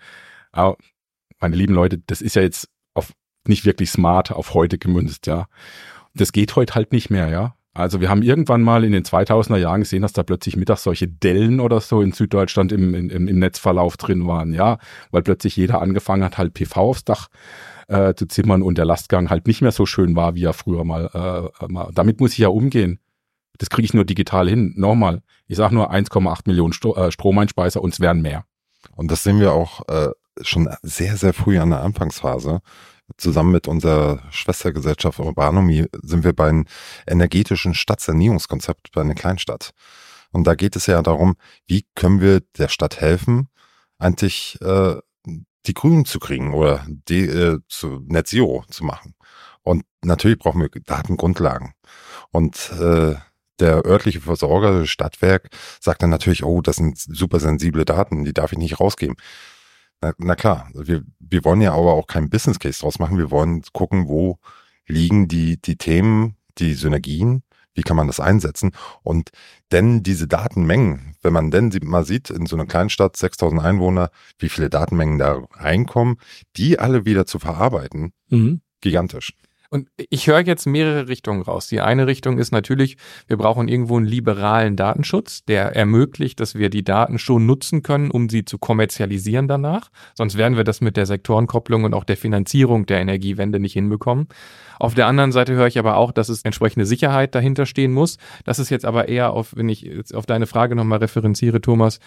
Aber 0.51 0.77
meine 1.39 1.55
lieben 1.55 1.73
Leute, 1.73 1.99
das 2.07 2.21
ist 2.21 2.35
ja 2.35 2.41
jetzt 2.41 2.69
auf 2.93 3.11
nicht 3.47 3.65
wirklich 3.65 3.91
smart 3.91 4.31
auf 4.31 4.53
heute 4.53 4.77
gemünzt, 4.77 5.27
ja. 5.27 5.47
Das 6.13 6.31
geht 6.31 6.55
heute 6.55 6.75
halt 6.75 6.91
nicht 6.93 7.09
mehr, 7.09 7.29
ja. 7.29 7.55
Also 7.77 8.01
wir 8.01 8.09
haben 8.09 8.23
irgendwann 8.23 8.63
mal 8.63 8.83
in 8.83 8.91
den 8.91 9.03
2000er 9.03 9.57
Jahren 9.57 9.81
gesehen, 9.81 10.01
dass 10.01 10.13
da 10.13 10.23
plötzlich 10.23 10.57
mittags 10.57 10.83
solche 10.83 11.07
Dellen 11.07 11.59
oder 11.59 11.79
so 11.79 12.01
in 12.01 12.11
Süddeutschland 12.11 12.71
im, 12.71 12.95
im, 12.95 13.27
im 13.27 13.39
Netzverlauf 13.39 13.97
drin 13.97 14.25
waren, 14.25 14.53
ja, 14.53 14.79
weil 15.11 15.21
plötzlich 15.21 15.55
jeder 15.55 15.81
angefangen 15.81 16.23
hat, 16.23 16.37
halt 16.37 16.53
PV 16.53 16.75
aufs 16.77 17.05
Dach 17.05 17.27
äh, 17.87 18.15
zu 18.15 18.27
zimmern 18.27 18.63
und 18.63 18.79
der 18.79 18.85
Lastgang 18.85 19.29
halt 19.29 19.45
nicht 19.45 19.61
mehr 19.61 19.71
so 19.71 19.85
schön 19.85 20.15
war, 20.15 20.33
wie 20.33 20.43
er 20.43 20.53
früher 20.53 20.83
mal. 20.83 21.51
Äh, 21.61 21.67
mal. 21.67 21.91
Damit 21.93 22.19
muss 22.19 22.33
ich 22.33 22.39
ja 22.39 22.47
umgehen. 22.47 22.99
Das 23.59 23.69
kriege 23.69 23.85
ich 23.85 23.93
nur 23.93 24.05
digital 24.05 24.49
hin. 24.49 24.73
Nochmal, 24.75 25.21
ich 25.47 25.57
sage 25.57 25.75
nur 25.75 25.91
1,8 25.91 26.41
Millionen 26.45 26.73
Sto 26.73 26.95
äh, 26.95 27.11
Stromeinspeiser 27.11 27.81
und 27.81 27.93
es 27.93 27.99
werden 27.99 28.21
mehr. 28.21 28.45
Und 28.95 29.11
das 29.11 29.23
sehen 29.23 29.39
wir 29.39 29.53
auch 29.53 29.87
äh, 29.87 30.09
schon 30.41 30.69
sehr, 30.81 31.15
sehr 31.15 31.33
früh 31.33 31.59
an 31.59 31.69
der 31.69 31.81
Anfangsphase 31.81 32.61
zusammen 33.15 33.51
mit 33.51 33.67
unserer 33.67 34.21
Schwestergesellschaft 34.31 35.19
Urbanomie 35.19 35.85
sind 36.01 36.23
wir 36.23 36.33
beim 36.33 36.65
energetischen 37.07 37.73
Stadtsanierungskonzept 37.73 38.91
bei 38.91 39.01
einer 39.01 39.15
Kleinstadt. 39.15 39.71
Und 40.31 40.45
da 40.45 40.55
geht 40.55 40.75
es 40.75 40.87
ja 40.87 41.01
darum, 41.01 41.35
wie 41.67 41.85
können 41.95 42.19
wir 42.19 42.41
der 42.57 42.67
Stadt 42.67 42.99
helfen, 42.99 43.47
eigentlich 43.97 44.59
äh, 44.61 44.97
die 45.65 45.73
Grünen 45.73 46.05
zu 46.05 46.19
kriegen 46.19 46.53
oder 46.53 46.85
die 46.87 47.25
äh, 47.25 47.59
zu 47.67 48.01
Net 48.07 48.27
Zero 48.27 48.65
zu 48.69 48.83
machen. 48.83 49.15
Und 49.63 49.83
natürlich 50.03 50.39
brauchen 50.39 50.61
wir 50.61 50.69
Datengrundlagen. 50.69 51.73
Und 52.31 52.71
äh, 52.79 53.15
der 53.59 53.85
örtliche 53.85 54.21
Versorger, 54.21 54.85
Stadtwerk, 54.85 55.49
sagt 55.81 56.03
dann 56.03 56.09
natürlich, 56.09 56.43
oh, 56.43 56.61
das 56.61 56.75
sind 56.75 56.97
super 56.97 57.39
sensible 57.39 57.85
Daten, 57.85 58.23
die 58.23 58.33
darf 58.33 58.51
ich 58.51 58.59
nicht 58.59 58.79
rausgeben. 58.79 59.15
Na, 60.01 60.13
na 60.17 60.35
klar, 60.35 60.69
wir, 60.73 61.03
wir 61.19 61.43
wollen 61.43 61.61
ja 61.61 61.73
aber 61.73 61.93
auch 61.93 62.07
keinen 62.07 62.29
Business 62.29 62.59
Case 62.59 62.81
draus 62.81 62.99
machen. 62.99 63.17
Wir 63.17 63.31
wollen 63.31 63.63
gucken, 63.73 64.07
wo 64.07 64.37
liegen 64.87 65.27
die, 65.27 65.59
die 65.61 65.75
Themen, 65.75 66.35
die 66.57 66.73
Synergien, 66.73 67.43
wie 67.77 67.83
kann 67.83 67.95
man 67.95 68.07
das 68.07 68.19
einsetzen? 68.19 68.71
Und 69.03 69.29
denn 69.71 70.01
diese 70.01 70.27
Datenmengen, 70.27 71.15
wenn 71.21 71.33
man 71.33 71.51
denn 71.51 71.71
mal 71.83 72.05
sieht, 72.05 72.29
in 72.31 72.47
so 72.47 72.55
einer 72.55 72.65
Kleinstadt, 72.65 73.15
6000 73.15 73.61
Einwohner, 73.61 74.09
wie 74.39 74.49
viele 74.49 74.69
Datenmengen 74.69 75.19
da 75.19 75.43
reinkommen, 75.53 76.17
die 76.55 76.79
alle 76.79 77.05
wieder 77.05 77.27
zu 77.27 77.37
verarbeiten, 77.37 78.13
mhm. 78.29 78.61
gigantisch. 78.81 79.33
Und 79.69 79.89
ich 79.97 80.27
höre 80.27 80.41
jetzt 80.41 80.65
mehrere 80.65 81.07
Richtungen 81.07 81.41
raus. 81.41 81.67
Die 81.67 81.81
eine 81.81 82.07
Richtung 82.07 82.37
ist 82.37 82.51
natürlich, 82.51 82.97
wir 83.27 83.37
brauchen 83.37 83.67
irgendwo 83.67 83.97
einen 83.97 84.05
liberalen 84.05 84.75
Datenschutz, 84.75 85.43
der 85.45 85.75
ermöglicht, 85.75 86.39
dass 86.39 86.55
wir 86.55 86.69
die 86.69 86.83
Daten 86.83 87.19
schon 87.19 87.45
nutzen 87.45 87.83
können, 87.83 88.11
um 88.11 88.29
sie 88.29 88.45
zu 88.45 88.57
kommerzialisieren 88.57 89.47
danach. 89.47 89.89
Sonst 90.15 90.37
werden 90.37 90.57
wir 90.57 90.63
das 90.63 90.81
mit 90.81 90.97
der 90.97 91.05
Sektorenkopplung 91.05 91.83
und 91.83 91.93
auch 91.93 92.03
der 92.03 92.17
Finanzierung 92.17 92.85
der 92.85 92.99
Energiewende 92.99 93.59
nicht 93.59 93.73
hinbekommen. 93.73 94.27
Auf 94.79 94.93
der 94.93 95.07
anderen 95.07 95.31
Seite 95.31 95.53
höre 95.53 95.67
ich 95.67 95.79
aber 95.79 95.97
auch, 95.97 96.11
dass 96.11 96.29
es 96.29 96.41
entsprechende 96.43 96.85
Sicherheit 96.85 97.35
dahinter 97.35 97.65
stehen 97.65 97.93
muss. 97.93 98.17
Das 98.45 98.59
ist 98.59 98.69
jetzt 98.69 98.85
aber 98.85 99.07
eher 99.07 99.33
auf, 99.33 99.55
wenn 99.55 99.69
ich 99.69 99.81
jetzt 99.81 100.15
auf 100.15 100.25
deine 100.25 100.47
Frage 100.47 100.75
nochmal 100.75 100.99
referenziere, 100.99 101.61
Thomas, 101.61 101.99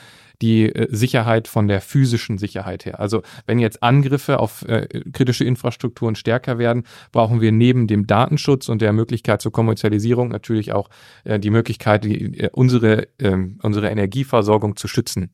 die 0.43 0.67
äh, 0.75 0.89
Sicherheit 0.91 1.49
von 1.49 1.69
der 1.69 1.81
physischen 1.81 2.39
Sicherheit 2.39 2.87
her. 2.87 3.01
Also 3.01 3.23
wenn 3.47 3.59
jetzt 3.59 3.83
Angriffe 3.83 4.41
auf 4.41 4.63
äh, 4.69 4.87
kritische 5.13 5.45
Infrastrukturen 5.45 6.15
stärker 6.15 6.59
werden, 6.59 6.85
brauchen 7.13 7.41
wir 7.41 7.53
neben 7.53 7.87
dem 7.87 8.07
Datenschutz 8.07 8.69
und 8.69 8.83
der 8.83 8.93
Möglichkeit 8.93 9.43
zur 9.43 9.53
Kommerzialisierung 9.53 10.29
natürlich 10.29 10.73
auch 10.73 10.89
äh, 11.25 11.39
die 11.39 11.51
Möglichkeit, 11.51 12.05
die, 12.05 12.39
äh, 12.39 12.51
unsere, 12.53 13.09
ähm, 13.19 13.59
unsere 13.63 13.91
Energieversorgung 13.91 14.77
zu 14.77 14.89
schützen. 14.89 15.31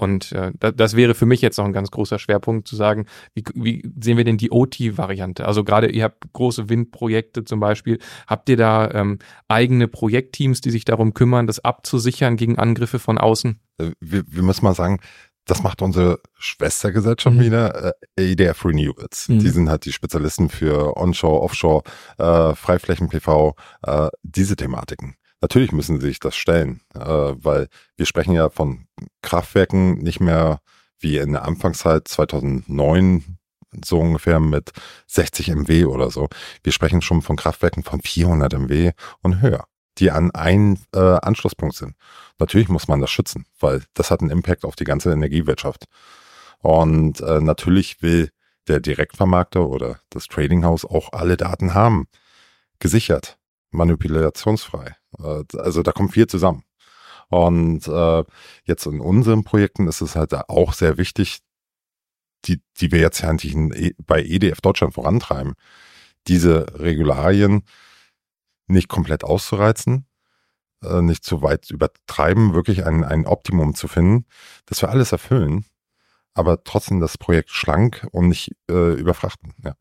Und 0.00 0.32
äh, 0.32 0.52
das 0.58 0.96
wäre 0.96 1.14
für 1.14 1.26
mich 1.26 1.42
jetzt 1.42 1.58
noch 1.58 1.66
ein 1.66 1.74
ganz 1.74 1.90
großer 1.90 2.18
Schwerpunkt 2.18 2.66
zu 2.66 2.74
sagen, 2.74 3.04
wie, 3.34 3.44
wie 3.54 3.92
sehen 4.00 4.16
wir 4.16 4.24
denn 4.24 4.38
die 4.38 4.50
OT-Variante? 4.50 5.44
Also 5.46 5.62
gerade 5.62 5.90
ihr 5.90 6.04
habt 6.04 6.32
große 6.32 6.70
Windprojekte 6.70 7.44
zum 7.44 7.60
Beispiel. 7.60 7.98
Habt 8.26 8.48
ihr 8.48 8.56
da 8.56 8.90
ähm, 8.92 9.18
eigene 9.48 9.88
Projektteams, 9.88 10.62
die 10.62 10.70
sich 10.70 10.86
darum 10.86 11.12
kümmern, 11.12 11.46
das 11.46 11.62
abzusichern 11.62 12.36
gegen 12.36 12.58
Angriffe 12.58 12.98
von 12.98 13.18
außen? 13.18 13.60
Äh, 13.78 13.90
wir, 14.00 14.24
wir 14.26 14.42
müssen 14.42 14.64
mal 14.64 14.74
sagen, 14.74 15.00
das 15.44 15.62
macht 15.62 15.82
unsere 15.82 16.20
Schwestergesellschaft 16.38 17.36
mhm. 17.36 17.40
wieder, 17.40 17.94
äh, 18.16 18.32
EDF 18.32 18.64
Renewables. 18.64 19.28
Mhm. 19.28 19.40
Die 19.40 19.48
sind 19.48 19.68
halt 19.68 19.84
die 19.84 19.92
Spezialisten 19.92 20.48
für 20.48 20.96
Onshore, 20.96 21.42
Offshore, 21.42 21.82
äh, 22.18 22.54
Freiflächen-PV, 22.54 23.54
äh, 23.82 24.08
diese 24.22 24.56
Thematiken. 24.56 25.16
Natürlich 25.40 25.72
müssen 25.72 26.00
sie 26.00 26.08
sich 26.08 26.20
das 26.20 26.36
stellen, 26.36 26.82
äh, 26.94 27.00
weil 27.00 27.68
wir 27.96 28.06
sprechen 28.06 28.34
ja 28.34 28.50
von 28.50 28.86
Kraftwerken 29.22 29.94
nicht 29.98 30.20
mehr 30.20 30.60
wie 30.98 31.16
in 31.16 31.32
der 31.32 31.44
Anfangszeit 31.44 32.06
2009 32.08 33.38
so 33.84 34.00
ungefähr 34.00 34.40
mit 34.40 34.70
60 35.06 35.48
MW 35.48 35.86
oder 35.86 36.10
so. 36.10 36.28
Wir 36.62 36.72
sprechen 36.72 37.02
schon 37.02 37.22
von 37.22 37.36
Kraftwerken 37.36 37.82
von 37.82 38.00
400 38.00 38.52
MW 38.54 38.92
und 39.22 39.40
höher, 39.40 39.64
die 39.98 40.10
an 40.10 40.30
einem 40.32 40.78
äh, 40.94 40.98
Anschlusspunkt 40.98 41.76
sind. 41.76 41.94
Natürlich 42.38 42.68
muss 42.68 42.88
man 42.88 43.00
das 43.00 43.10
schützen, 43.10 43.46
weil 43.58 43.82
das 43.94 44.10
hat 44.10 44.20
einen 44.20 44.30
Impact 44.30 44.64
auf 44.64 44.76
die 44.76 44.84
ganze 44.84 45.12
Energiewirtschaft. 45.12 45.84
Und 46.58 47.20
äh, 47.20 47.40
natürlich 47.40 48.02
will 48.02 48.30
der 48.68 48.80
Direktvermarkter 48.80 49.66
oder 49.66 50.00
das 50.10 50.26
Tradinghaus 50.26 50.84
auch 50.84 51.12
alle 51.12 51.36
Daten 51.36 51.74
haben. 51.74 52.06
Gesichert, 52.78 53.38
manipulationsfrei. 53.70 54.96
Äh, 55.22 55.44
also 55.58 55.82
da 55.82 55.92
kommt 55.92 56.12
viel 56.12 56.26
zusammen. 56.26 56.62
Und 57.28 57.86
äh, 57.86 58.24
jetzt 58.64 58.86
in 58.86 59.00
unseren 59.00 59.44
Projekten 59.44 59.86
ist 59.86 60.00
es 60.00 60.16
halt 60.16 60.34
auch 60.34 60.72
sehr 60.72 60.98
wichtig, 60.98 61.40
die, 62.46 62.60
die 62.80 62.90
wir 62.90 63.00
jetzt 63.00 63.22
eigentlich 63.22 63.54
e, 63.54 63.94
bei 64.04 64.22
EDF 64.22 64.60
Deutschland 64.60 64.94
vorantreiben, 64.94 65.54
diese 66.26 66.66
Regularien 66.78 67.62
nicht 68.66 68.88
komplett 68.88 69.24
auszureizen, 69.24 70.06
äh, 70.82 71.02
nicht 71.02 71.24
zu 71.24 71.42
weit 71.42 71.70
übertreiben, 71.70 72.54
wirklich 72.54 72.84
ein, 72.84 73.04
ein 73.04 73.26
Optimum 73.26 73.74
zu 73.74 73.88
finden, 73.88 74.26
dass 74.66 74.82
wir 74.82 74.88
alles 74.88 75.12
erfüllen, 75.12 75.64
aber 76.34 76.64
trotzdem 76.64 77.00
das 77.00 77.18
Projekt 77.18 77.50
schlank 77.50 78.06
und 78.12 78.28
nicht 78.28 78.52
äh, 78.70 78.94
überfrachten. 78.94 79.54
Ja. 79.62 79.74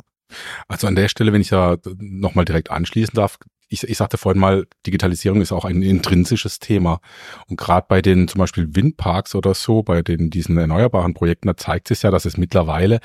Also 0.68 0.88
an 0.88 0.96
der 0.96 1.08
Stelle, 1.08 1.34
wenn 1.34 1.42
ich 1.42 1.50
da 1.50 1.78
nochmal 1.98 2.46
direkt 2.46 2.70
anschließen 2.70 3.16
darf, 3.16 3.40
ich, 3.70 3.84
ich 3.84 3.98
sagte 3.98 4.18
vorhin 4.18 4.42
mal, 4.42 4.68
Digitalisierung 4.86 5.42
ist 5.42 5.52
auch 5.52 5.66
ein 5.66 5.82
intrinsisches 5.82 6.60
Thema. 6.60 7.00
Und 7.48 7.58
gerade 7.58 7.86
bei 7.88 8.02
den 8.02 8.28
zum 8.28 8.40
Beispiel 8.40 8.76
Windparks 8.76 9.36
oder 9.36 9.54
so, 9.54 9.84
bei 9.84 10.02
den 10.02 10.30
diesen 10.30 10.58
erneuerbaren 10.58 11.14
Projekten, 11.14 11.48
da 11.48 11.56
zeigt 11.56 11.92
es 11.92 12.02
ja, 12.02 12.12
dass 12.12 12.26
es 12.26 12.38
mittlerweile, 12.38 13.00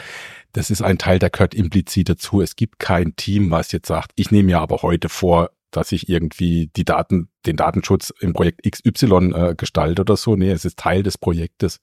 das 0.53 0.70
ist 0.70 0.83
ein 0.83 0.98
Teil, 0.98 1.18
der 1.18 1.31
gehört 1.31 1.55
implizit 1.55 2.09
dazu. 2.09 2.40
Es 2.40 2.57
gibt 2.57 2.79
kein 2.79 3.14
Team, 3.16 3.50
was 3.50 3.72
jetzt 3.72 3.88
sagt, 3.88 4.12
ich 4.16 4.31
nehme 4.31 4.50
ja 4.50 4.61
aber 4.61 4.83
heute 4.83 5.09
vor, 5.09 5.50
dass 5.70 5.92
ich 5.92 6.09
irgendwie 6.09 6.70
die 6.77 6.85
Daten, 6.85 7.29
den 7.46 7.57
Datenschutz 7.57 8.12
im 8.20 8.33
Projekt 8.33 8.62
XY 8.62 9.33
äh, 9.35 9.55
gestalte 9.57 10.03
oder 10.03 10.16
so. 10.16 10.37
Nee, 10.37 10.50
es 10.50 10.64
ist 10.64 10.79
Teil 10.79 11.03
des 11.03 11.18
Projektes. 11.18 11.81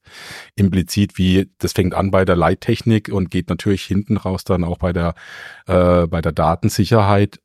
Implizit 0.56 1.18
wie, 1.18 1.52
das 1.58 1.74
fängt 1.74 1.94
an 1.94 2.10
bei 2.10 2.24
der 2.26 2.38
Leittechnik 2.38 3.10
und 3.10 3.30
geht 3.30 3.50
natürlich 3.50 3.84
hinten 3.84 4.18
raus 4.18 4.44
dann 4.44 4.64
auch 4.64 4.78
bei 4.78 4.94
der, 4.94 5.14
äh, 5.68 6.08
bei 6.08 6.22
der 6.22 6.32
Datensicherheit 6.32 7.40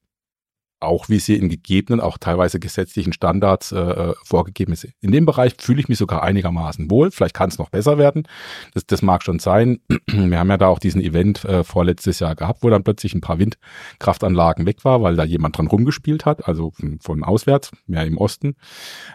auch 0.86 1.08
wie 1.08 1.18
sie 1.18 1.36
in 1.36 1.48
gegebenen, 1.48 2.00
auch 2.00 2.18
teilweise 2.18 2.58
gesetzlichen 2.58 3.12
Standards 3.12 3.72
äh, 3.72 3.78
äh, 3.78 4.14
vorgegeben 4.24 4.72
ist. 4.72 4.88
In 5.00 5.12
dem 5.12 5.26
Bereich 5.26 5.54
fühle 5.58 5.80
ich 5.80 5.88
mich 5.88 5.98
sogar 5.98 6.22
einigermaßen 6.22 6.90
wohl. 6.90 7.10
Vielleicht 7.10 7.34
kann 7.34 7.48
es 7.48 7.58
noch 7.58 7.70
besser 7.70 7.98
werden. 7.98 8.26
Das, 8.74 8.86
das 8.86 9.02
mag 9.02 9.22
schon 9.22 9.38
sein. 9.38 9.80
Wir 10.06 10.38
haben 10.38 10.50
ja 10.50 10.56
da 10.56 10.68
auch 10.68 10.78
diesen 10.78 11.00
Event 11.00 11.44
äh, 11.44 11.64
vorletztes 11.64 12.20
Jahr 12.20 12.34
gehabt, 12.34 12.62
wo 12.62 12.70
dann 12.70 12.84
plötzlich 12.84 13.14
ein 13.14 13.20
paar 13.20 13.38
Windkraftanlagen 13.38 14.66
weg 14.66 14.84
war, 14.84 15.02
weil 15.02 15.16
da 15.16 15.24
jemand 15.24 15.58
dran 15.58 15.66
rumgespielt 15.66 16.24
hat, 16.24 16.46
also 16.46 16.70
von, 16.70 16.98
von 17.00 17.24
auswärts, 17.24 17.72
mehr 17.86 18.04
im 18.04 18.18
Osten. 18.18 18.56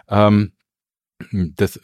Ähm, 0.08 0.52
das, 1.30 1.80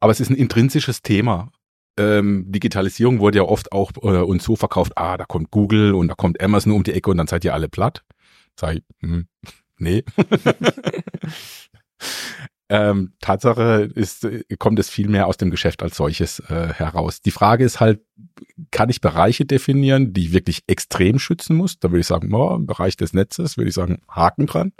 aber 0.00 0.12
es 0.12 0.20
ist 0.20 0.30
ein 0.30 0.36
intrinsisches 0.36 1.02
Thema 1.02 1.50
ähm, 1.96 2.44
Digitalisierung 2.48 3.20
wurde 3.20 3.38
ja 3.38 3.44
oft 3.44 3.72
auch 3.72 3.92
äh, 4.02 4.22
uns 4.22 4.44
so 4.44 4.56
verkauft, 4.56 4.92
ah, 4.96 5.16
da 5.16 5.24
kommt 5.24 5.50
Google 5.50 5.94
und 5.94 6.08
da 6.08 6.14
kommt 6.14 6.40
Amazon 6.42 6.72
um 6.72 6.82
die 6.82 6.92
Ecke 6.92 7.10
und 7.10 7.18
dann 7.18 7.26
seid 7.26 7.44
ihr 7.44 7.54
alle 7.54 7.68
platt. 7.68 8.02
Sag 8.58 8.76
ich, 8.76 8.82
hm, 9.00 9.26
nee. 9.78 10.04
ähm, 12.68 13.12
Tatsache 13.20 13.90
ist, 13.94 14.26
kommt 14.58 14.78
es 14.78 14.88
viel 14.88 15.08
mehr 15.08 15.26
aus 15.26 15.36
dem 15.36 15.50
Geschäft 15.50 15.82
als 15.82 15.96
solches 15.96 16.40
äh, 16.40 16.72
heraus. 16.74 17.20
Die 17.20 17.30
Frage 17.30 17.64
ist 17.64 17.80
halt, 17.80 18.00
kann 18.70 18.90
ich 18.90 19.00
Bereiche 19.00 19.44
definieren, 19.44 20.12
die 20.12 20.26
ich 20.26 20.32
wirklich 20.32 20.62
extrem 20.66 21.18
schützen 21.18 21.56
muss? 21.56 21.78
Da 21.78 21.90
würde 21.90 22.00
ich 22.00 22.06
sagen, 22.06 22.32
oh, 22.34 22.54
im 22.54 22.66
Bereich 22.66 22.96
des 22.96 23.12
Netzes 23.12 23.56
würde 23.56 23.68
ich 23.68 23.74
sagen, 23.74 24.00
Haken 24.08 24.46
dran. 24.46 24.72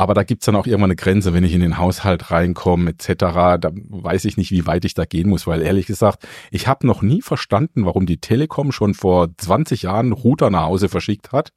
Aber 0.00 0.14
da 0.14 0.22
gibt's 0.22 0.46
dann 0.46 0.54
auch 0.54 0.68
irgendwann 0.68 0.92
eine 0.92 0.96
Grenze, 0.96 1.34
wenn 1.34 1.42
ich 1.42 1.52
in 1.52 1.60
den 1.60 1.76
Haushalt 1.76 2.30
reinkomme 2.30 2.90
etc. 2.90 3.58
Da 3.60 3.70
weiß 3.72 4.26
ich 4.26 4.36
nicht, 4.36 4.52
wie 4.52 4.64
weit 4.64 4.84
ich 4.84 4.94
da 4.94 5.04
gehen 5.04 5.28
muss, 5.28 5.48
weil 5.48 5.60
ehrlich 5.60 5.86
gesagt, 5.86 6.26
ich 6.52 6.68
habe 6.68 6.86
noch 6.86 7.02
nie 7.02 7.20
verstanden, 7.20 7.84
warum 7.84 8.06
die 8.06 8.20
Telekom 8.20 8.70
schon 8.70 8.94
vor 8.94 9.28
20 9.36 9.82
Jahren 9.82 10.12
Router 10.12 10.50
nach 10.50 10.66
Hause 10.66 10.88
verschickt 10.88 11.32
hat. 11.32 11.52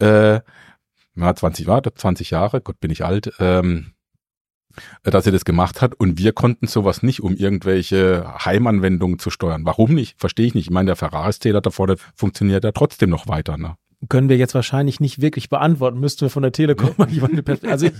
Äh, 0.00 0.40
ja, 1.16 1.34
20 1.34 1.66
war 1.66 1.82
20 1.82 2.30
Jahre, 2.30 2.60
Gott 2.60 2.80
bin 2.80 2.90
ich 2.90 3.04
alt. 3.04 3.32
Ähm, 3.38 3.94
dass 5.02 5.26
er 5.26 5.32
das 5.32 5.44
gemacht 5.44 5.80
hat 5.82 5.94
und 5.94 6.18
wir 6.18 6.32
konnten 6.32 6.66
sowas 6.66 7.02
nicht, 7.02 7.20
um 7.20 7.36
irgendwelche 7.36 8.26
Heimanwendungen 8.44 9.18
zu 9.18 9.30
steuern. 9.30 9.64
Warum 9.64 9.94
nicht? 9.94 10.18
Verstehe 10.18 10.46
ich 10.46 10.54
nicht. 10.54 10.66
Ich 10.66 10.72
meine, 10.72 10.86
der 10.86 10.96
Ferraris-Täler 10.96 11.60
da 11.60 11.70
vorne 11.70 11.96
funktioniert 12.16 12.64
ja 12.64 12.72
trotzdem 12.72 13.10
noch 13.10 13.28
weiter. 13.28 13.56
Ne? 13.56 13.76
Können 14.08 14.28
wir 14.28 14.36
jetzt 14.36 14.54
wahrscheinlich 14.54 15.00
nicht 15.00 15.20
wirklich 15.20 15.48
beantworten. 15.48 16.00
Müssten 16.00 16.22
wir 16.22 16.30
von 16.30 16.42
der 16.42 16.52
Telekom 16.52 16.90
mal 16.96 17.10
jemanden 17.10 17.42
Also 17.68 17.86
ich, 17.86 17.94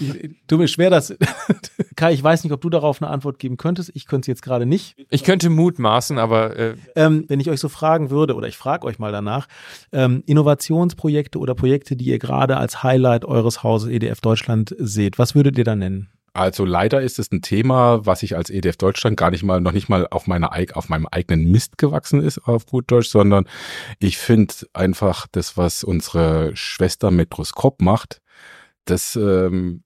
ich 0.00 0.30
tu 0.46 0.56
mir 0.56 0.68
schwer, 0.68 0.90
dass 0.90 1.14
Kai, 1.96 2.12
ich 2.12 2.22
weiß 2.22 2.44
nicht, 2.44 2.52
ob 2.52 2.60
du 2.60 2.70
darauf 2.70 3.02
eine 3.02 3.10
Antwort 3.10 3.38
geben 3.38 3.56
könntest. 3.56 3.90
Ich 3.94 4.06
könnte 4.06 4.24
es 4.24 4.26
jetzt 4.28 4.42
gerade 4.42 4.66
nicht. 4.66 4.96
Ich 5.10 5.24
könnte 5.24 5.50
mutmaßen, 5.50 6.18
aber 6.18 6.56
äh 6.56 6.74
ähm, 6.96 7.24
wenn 7.28 7.40
ich 7.40 7.50
euch 7.50 7.60
so 7.60 7.68
fragen 7.68 8.10
würde 8.10 8.34
oder 8.34 8.48
ich 8.48 8.56
frage 8.56 8.86
euch 8.86 8.98
mal 8.98 9.12
danach, 9.12 9.48
ähm, 9.92 10.22
Innovationsprojekte 10.26 11.38
oder 11.38 11.54
Projekte, 11.54 11.96
die 11.96 12.06
ihr 12.06 12.18
gerade 12.18 12.56
als 12.56 12.82
Highlight 12.82 13.24
eures 13.24 13.62
Hauses 13.62 13.90
EDF 13.90 14.20
Deutschland 14.20 14.74
seht, 14.78 15.18
was 15.18 15.34
würdet 15.34 15.58
ihr 15.58 15.64
da 15.64 15.76
nennen? 15.76 16.08
Also 16.32 16.64
leider 16.64 17.00
ist 17.00 17.18
es 17.18 17.30
ein 17.32 17.42
Thema, 17.42 18.06
was 18.06 18.22
ich 18.22 18.36
als 18.36 18.50
EDF 18.50 18.76
Deutschland 18.76 19.16
gar 19.16 19.30
nicht 19.30 19.42
mal, 19.42 19.60
noch 19.60 19.72
nicht 19.72 19.88
mal 19.88 20.06
auf 20.10 20.26
meiner, 20.26 20.52
auf 20.74 20.88
meinem 20.88 21.06
eigenen 21.06 21.50
Mist 21.50 21.78
gewachsen 21.78 22.22
ist, 22.22 22.38
auf 22.46 22.66
gut 22.66 22.90
Deutsch, 22.90 23.08
sondern 23.08 23.46
ich 23.98 24.18
finde 24.18 24.54
einfach 24.72 25.26
das, 25.32 25.56
was 25.56 25.82
unsere 25.84 26.54
Schwester 26.54 27.10
Metroskop 27.10 27.82
macht, 27.82 28.20
das 28.84 29.16
ähm, 29.16 29.82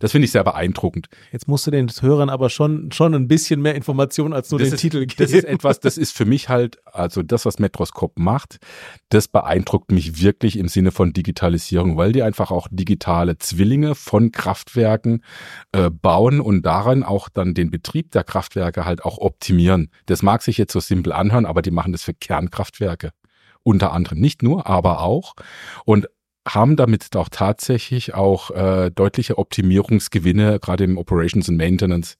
das 0.00 0.12
finde 0.12 0.26
ich 0.26 0.32
sehr 0.32 0.44
beeindruckend. 0.44 1.08
Jetzt 1.32 1.48
musst 1.48 1.66
du 1.66 1.70
den 1.70 1.88
Hörern 1.88 2.30
aber 2.30 2.50
schon, 2.50 2.90
schon 2.92 3.14
ein 3.14 3.28
bisschen 3.28 3.60
mehr 3.62 3.74
Informationen 3.74 4.34
als 4.34 4.50
nur 4.50 4.60
das 4.60 4.68
den 4.68 4.74
ist, 4.74 4.80
Titel 4.80 5.00
geben. 5.00 5.14
Das 5.18 5.32
ist 5.32 5.44
etwas, 5.44 5.80
das 5.80 5.98
ist 5.98 6.16
für 6.16 6.24
mich 6.24 6.48
halt, 6.48 6.78
also 6.84 7.22
das, 7.22 7.44
was 7.46 7.58
Metroskop 7.58 8.18
macht, 8.18 8.58
das 9.08 9.28
beeindruckt 9.28 9.92
mich 9.92 10.20
wirklich 10.20 10.58
im 10.58 10.68
Sinne 10.68 10.90
von 10.90 11.12
Digitalisierung, 11.12 11.96
weil 11.96 12.12
die 12.12 12.22
einfach 12.22 12.50
auch 12.50 12.68
digitale 12.70 13.38
Zwillinge 13.38 13.94
von 13.94 14.32
Kraftwerken 14.32 15.22
äh, 15.72 15.90
bauen 15.90 16.40
und 16.40 16.64
daran 16.64 17.02
auch 17.02 17.28
dann 17.28 17.54
den 17.54 17.70
Betrieb 17.70 18.10
der 18.12 18.24
Kraftwerke 18.24 18.84
halt 18.84 19.04
auch 19.04 19.18
optimieren. 19.18 19.90
Das 20.06 20.22
mag 20.22 20.42
sich 20.42 20.58
jetzt 20.58 20.72
so 20.72 20.80
simpel 20.80 21.12
anhören, 21.12 21.46
aber 21.46 21.62
die 21.62 21.70
machen 21.70 21.92
das 21.92 22.02
für 22.02 22.14
Kernkraftwerke 22.14 23.12
unter 23.66 23.92
anderem 23.92 24.20
nicht 24.20 24.44
nur, 24.44 24.68
aber 24.68 25.00
auch. 25.00 25.34
Und 25.84 26.06
haben 26.46 26.76
damit 26.76 27.14
auch 27.16 27.28
tatsächlich 27.28 28.14
auch 28.14 28.50
äh, 28.50 28.90
deutliche 28.90 29.38
Optimierungsgewinne, 29.38 30.60
gerade 30.60 30.84
im 30.84 30.96
Operations 30.96 31.48
and 31.48 31.58
Maintenance, 31.58 32.16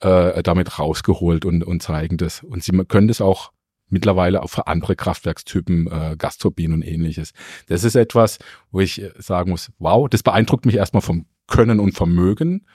äh, 0.00 0.42
damit 0.42 0.78
rausgeholt 0.78 1.44
und, 1.44 1.64
und 1.64 1.82
zeigen 1.82 2.16
das. 2.16 2.42
Und 2.42 2.62
sie 2.62 2.72
können 2.86 3.08
das 3.08 3.20
auch 3.20 3.52
mittlerweile 3.88 4.42
auch 4.42 4.50
für 4.50 4.66
andere 4.66 4.96
Kraftwerkstypen, 4.96 5.86
äh, 5.86 6.16
Gasturbinen 6.18 6.74
und 6.74 6.82
ähnliches. 6.82 7.32
Das 7.66 7.84
ist 7.84 7.94
etwas, 7.94 8.38
wo 8.70 8.80
ich 8.80 9.00
äh, 9.00 9.12
sagen 9.16 9.50
muss, 9.50 9.72
wow, 9.78 10.08
das 10.08 10.22
beeindruckt 10.22 10.66
mich 10.66 10.76
erstmal 10.76 11.02
vom 11.02 11.26
Können 11.46 11.80
und 11.80 11.94
Vermögen 11.94 12.66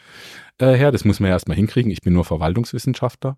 äh, 0.58 0.73
her. 0.73 0.91
Das 0.91 1.06
muss 1.06 1.19
man 1.19 1.30
ja 1.30 1.36
erstmal 1.36 1.58
hinkriegen. 1.58 1.91
Ich 1.91 2.02
bin 2.02 2.13
nur 2.13 2.25
Verwaltungswissenschaftler. 2.25 3.38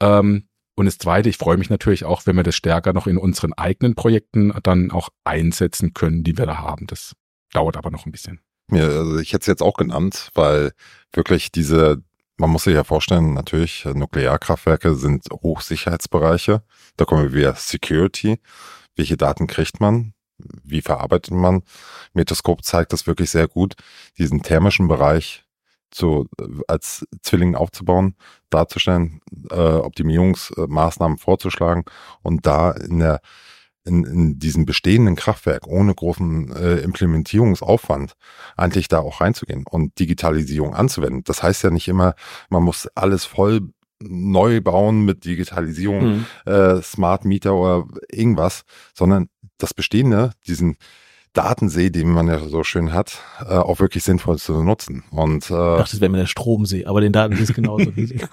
Ähm, 0.00 0.48
Und 0.78 0.86
das 0.86 0.96
Zweite, 0.96 1.28
ich 1.28 1.38
freue 1.38 1.56
mich 1.56 1.70
natürlich 1.70 2.04
auch, 2.04 2.24
wenn 2.24 2.36
wir 2.36 2.44
das 2.44 2.54
stärker 2.54 2.92
noch 2.92 3.08
in 3.08 3.18
unseren 3.18 3.52
eigenen 3.52 3.96
Projekten 3.96 4.52
dann 4.62 4.92
auch 4.92 5.08
einsetzen 5.24 5.92
können, 5.92 6.22
die 6.22 6.38
wir 6.38 6.46
da 6.46 6.58
haben. 6.58 6.86
Das 6.86 7.16
dauert 7.52 7.76
aber 7.76 7.90
noch 7.90 8.06
ein 8.06 8.12
bisschen. 8.12 8.38
Ja, 8.70 8.84
also 8.84 9.18
ich 9.18 9.32
hätte 9.32 9.40
es 9.40 9.46
jetzt 9.48 9.62
auch 9.62 9.74
genannt, 9.74 10.30
weil 10.34 10.70
wirklich 11.12 11.50
diese, 11.50 12.04
man 12.36 12.50
muss 12.50 12.62
sich 12.62 12.74
ja 12.74 12.84
vorstellen, 12.84 13.34
natürlich, 13.34 13.86
Nuklearkraftwerke 13.86 14.94
sind 14.94 15.24
Hochsicherheitsbereiche. 15.32 16.62
Da 16.96 17.04
kommen 17.04 17.24
wir 17.24 17.34
wieder 17.34 17.54
Security. 17.56 18.38
Welche 18.94 19.16
Daten 19.16 19.48
kriegt 19.48 19.80
man? 19.80 20.12
Wie 20.62 20.80
verarbeitet 20.80 21.34
man? 21.34 21.62
Metoskop 22.12 22.62
zeigt 22.62 22.92
das 22.92 23.08
wirklich 23.08 23.30
sehr 23.30 23.48
gut, 23.48 23.74
diesen 24.16 24.44
thermischen 24.44 24.86
Bereich 24.86 25.44
zu, 25.90 26.26
als 26.66 27.06
Zwilling 27.22 27.54
aufzubauen, 27.54 28.14
darzustellen, 28.50 29.20
äh, 29.50 29.54
Optimierungsmaßnahmen 29.54 31.18
vorzuschlagen 31.18 31.84
und 32.22 32.46
da 32.46 32.72
in 32.72 32.98
der 33.00 33.20
in, 33.84 34.04
in 34.04 34.38
diesem 34.38 34.66
bestehenden 34.66 35.16
Kraftwerk 35.16 35.66
ohne 35.66 35.94
großen 35.94 36.54
äh, 36.54 36.74
Implementierungsaufwand 36.80 38.12
eigentlich 38.56 38.88
da 38.88 38.98
auch 38.98 39.20
reinzugehen 39.22 39.64
und 39.68 39.98
Digitalisierung 39.98 40.74
anzuwenden. 40.74 41.24
Das 41.24 41.42
heißt 41.42 41.64
ja 41.64 41.70
nicht 41.70 41.88
immer, 41.88 42.14
man 42.50 42.62
muss 42.62 42.86
alles 42.94 43.24
voll 43.24 43.72
neu 44.00 44.60
bauen 44.60 45.04
mit 45.04 45.24
Digitalisierung, 45.24 46.18
mhm. 46.18 46.26
äh, 46.44 46.82
Smart 46.82 47.24
Meter 47.24 47.54
oder 47.54 47.86
irgendwas, 48.10 48.62
sondern 48.94 49.28
das 49.56 49.74
Bestehende, 49.74 50.32
diesen 50.46 50.76
Datensee, 51.38 51.90
den 51.90 52.10
man 52.10 52.26
ja 52.26 52.40
so 52.40 52.64
schön 52.64 52.92
hat, 52.92 53.20
äh, 53.48 53.54
auch 53.54 53.78
wirklich 53.78 54.02
sinnvoll 54.02 54.38
zu 54.38 54.60
nutzen. 54.60 55.04
Und, 55.12 55.44
äh, 55.50 55.54
ich 55.54 55.78
dachte, 55.78 55.92
das 55.92 56.00
wäre 56.00 56.10
mir 56.10 56.18
der 56.18 56.26
Stromsee, 56.26 56.84
aber 56.84 57.00
den 57.00 57.12
Datensee 57.12 57.44
ist 57.44 57.54
genauso 57.54 57.90
riesig. 57.96 58.26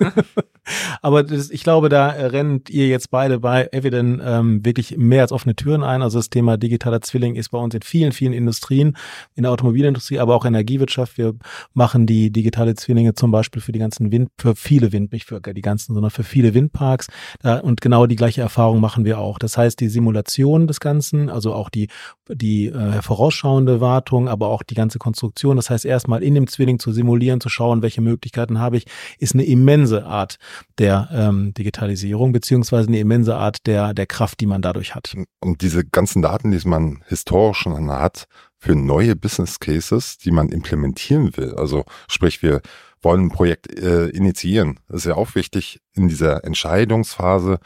aber 1.03 1.21
das, 1.21 1.51
ich 1.51 1.63
glaube, 1.63 1.89
da 1.89 2.07
rennt 2.07 2.71
ihr 2.71 2.87
jetzt 2.87 3.11
beide 3.11 3.39
bei 3.39 3.69
Evident 3.71 4.21
ähm, 4.25 4.65
wirklich 4.65 4.97
mehr 4.97 5.21
als 5.21 5.31
offene 5.31 5.55
Türen 5.55 5.83
ein. 5.83 6.01
Also 6.01 6.17
das 6.17 6.31
Thema 6.31 6.57
digitaler 6.57 6.99
Zwilling 7.01 7.35
ist 7.35 7.49
bei 7.49 7.59
uns 7.59 7.75
in 7.75 7.83
vielen, 7.83 8.11
vielen 8.11 8.33
Industrien, 8.33 8.97
in 9.35 9.43
der 9.43 9.51
Automobilindustrie, 9.51 10.17
aber 10.17 10.33
auch 10.33 10.45
Energiewirtschaft. 10.45 11.19
Wir 11.19 11.35
machen 11.75 12.07
die 12.07 12.31
digitale 12.31 12.73
Zwillinge 12.73 13.13
zum 13.13 13.29
Beispiel 13.29 13.61
für 13.61 13.71
die 13.71 13.79
ganzen 13.79 14.11
Wind, 14.11 14.29
für 14.39 14.55
viele 14.55 14.91
Wind, 14.91 15.11
nicht 15.11 15.25
für 15.25 15.39
die 15.41 15.61
ganzen, 15.61 15.93
sondern 15.93 16.09
für 16.09 16.23
viele 16.23 16.55
Windparks. 16.55 17.07
Da, 17.43 17.59
und 17.59 17.81
genau 17.81 18.07
die 18.07 18.15
gleiche 18.15 18.41
Erfahrung 18.41 18.79
machen 18.79 19.05
wir 19.05 19.19
auch. 19.19 19.37
Das 19.37 19.59
heißt, 19.59 19.79
die 19.79 19.89
Simulation 19.89 20.65
des 20.65 20.79
Ganzen, 20.79 21.29
also 21.29 21.53
auch 21.53 21.69
die, 21.69 21.89
die 22.27 22.65
äh, 22.65 22.94
äh, 22.95 23.01
vorausschauende 23.01 23.81
Wartung, 23.81 24.27
aber 24.27 24.47
auch 24.47 24.63
die 24.63 24.75
ganze 24.75 24.99
Konstruktion. 24.99 25.55
Das 25.55 25.69
heißt, 25.69 25.85
erstmal 25.85 26.23
in 26.23 26.35
dem 26.35 26.47
Zwilling 26.47 26.79
zu 26.79 26.91
simulieren, 26.91 27.41
zu 27.41 27.49
schauen, 27.49 27.81
welche 27.81 28.01
Möglichkeiten 28.01 28.59
habe 28.59 28.77
ich, 28.77 28.85
ist 29.19 29.33
eine 29.33 29.43
immense 29.43 30.05
Art 30.05 30.37
der 30.77 31.09
ähm, 31.11 31.53
Digitalisierung, 31.53 32.31
beziehungsweise 32.31 32.87
eine 32.87 32.99
immense 32.99 33.35
Art 33.35 33.65
der, 33.65 33.93
der 33.93 34.05
Kraft, 34.05 34.39
die 34.39 34.45
man 34.45 34.61
dadurch 34.61 34.95
hat. 34.95 35.15
Und 35.41 35.61
diese 35.61 35.85
ganzen 35.85 36.21
Daten, 36.21 36.51
die 36.51 36.67
man 36.67 37.03
historisch 37.07 37.59
schon 37.59 37.91
hat, 37.91 38.27
für 38.57 38.75
neue 38.75 39.15
Business 39.15 39.59
Cases, 39.59 40.17
die 40.17 40.31
man 40.31 40.49
implementieren 40.49 41.35
will. 41.37 41.53
Also 41.55 41.85
sprich, 42.07 42.41
wir 42.41 42.61
wollen 43.01 43.25
ein 43.25 43.29
Projekt 43.29 43.71
äh, 43.77 44.07
initiieren. 44.07 44.79
Das 44.87 44.97
ist 44.97 45.05
ja 45.05 45.15
auch 45.15 45.35
wichtig 45.35 45.79
in 45.93 46.07
dieser 46.07 46.43
Entscheidungsphase, 46.43 47.59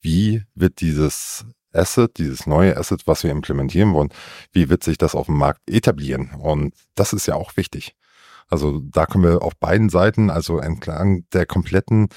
wie 0.00 0.42
wird 0.54 0.80
dieses 0.80 1.44
Asset, 1.74 2.18
dieses 2.18 2.46
neue 2.46 2.76
Asset, 2.76 3.06
was 3.06 3.24
wir 3.24 3.30
implementieren 3.30 3.92
wollen, 3.94 4.10
wie 4.52 4.68
wird 4.68 4.84
sich 4.84 4.98
das 4.98 5.14
auf 5.14 5.26
dem 5.26 5.36
Markt 5.36 5.60
etablieren? 5.68 6.30
Und 6.38 6.74
das 6.94 7.12
ist 7.12 7.26
ja 7.26 7.34
auch 7.34 7.56
wichtig. 7.56 7.94
Also 8.48 8.80
da 8.80 9.06
können 9.06 9.24
wir 9.24 9.42
auf 9.42 9.56
beiden 9.56 9.88
Seiten, 9.88 10.30
also 10.30 10.58
entlang 10.58 11.24
der 11.32 11.46
kompletten 11.46 12.08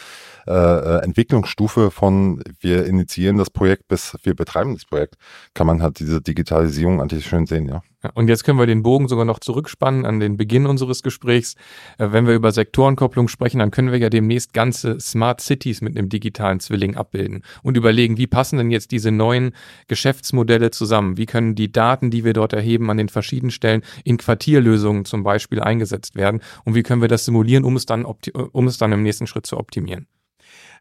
äh, 0.46 0.52
äh, 0.52 1.04
Entwicklungsstufe 1.04 1.90
von 1.90 2.44
wir 2.60 2.86
initiieren 2.86 3.38
das 3.38 3.50
Projekt 3.50 3.88
bis 3.88 4.18
wir 4.24 4.36
betreiben 4.36 4.74
das 4.74 4.86
Projekt, 4.86 5.16
kann 5.54 5.68
man 5.68 5.82
halt 5.82 6.00
diese 6.00 6.22
Digitalisierung 6.22 7.02
eigentlich 7.02 7.26
schön 7.26 7.46
sehen, 7.46 7.68
ja. 7.68 7.82
Und 8.14 8.28
jetzt 8.30 8.44
können 8.44 8.60
wir 8.60 8.68
den 8.68 8.84
Bogen 8.84 9.08
sogar 9.08 9.26
noch 9.26 9.40
zurückspannen 9.40 10.06
an 10.06 10.20
den 10.20 10.38
Beginn 10.38 10.68
unseres 10.68 11.02
Gesprächs. 11.02 11.56
Äh, 11.98 12.12
wenn 12.12 12.28
wir 12.28 12.36
über 12.36 12.52
Sektorenkopplung 12.52 13.28
sprechen, 13.28 13.60
dann 13.60 13.72
können 13.72 13.92
wir 13.92 13.98
ja 13.98 14.10
demnächst 14.10 14.54
ganze 14.54 15.00
Smart 15.00 15.42
Cities 15.42 15.82
mit 15.82 15.98
einem 15.98 16.08
digitalen 16.08 16.60
Zwilling 16.60 16.96
abbilden 16.96 17.44
und 17.64 17.76
überlegen, 17.76 18.18
wie 18.18 18.28
passen 18.28 18.58
denn 18.58 18.70
jetzt 18.70 18.92
diese 18.92 19.12
neuen 19.12 19.52
Geschäftsmodelle 19.88 20.70
zusammen? 20.70 21.18
Wie 21.18 21.26
können 21.26 21.56
die 21.56 21.72
Daten, 21.72 22.12
die 22.12 22.24
wir 22.24 22.34
dort 22.34 22.54
erheben, 22.54 22.92
an 22.92 22.98
den 22.98 23.10
verschiedenen 23.10 23.52
Stellen 23.52 23.82
in 24.04 24.18
Quartierlösungen 24.18 25.06
zum 25.06 25.24
Beispiel 25.24 25.60
eingesetzt 25.60 26.16
werden? 26.16 26.42
Und 26.66 26.76
wie 26.76 26.84
können 26.84 27.02
wir 27.02 27.08
das 27.08 27.26
simulieren, 27.26 27.64
um 27.64 27.76
es 27.76 27.88
dann, 27.88 28.06
um 28.06 28.68
es 28.68 28.78
dann 28.78 28.92
im 28.92 29.02
nächsten 29.02 29.26
Schritt 29.26 29.48
zu 29.48 29.58
optimieren? 29.58 30.06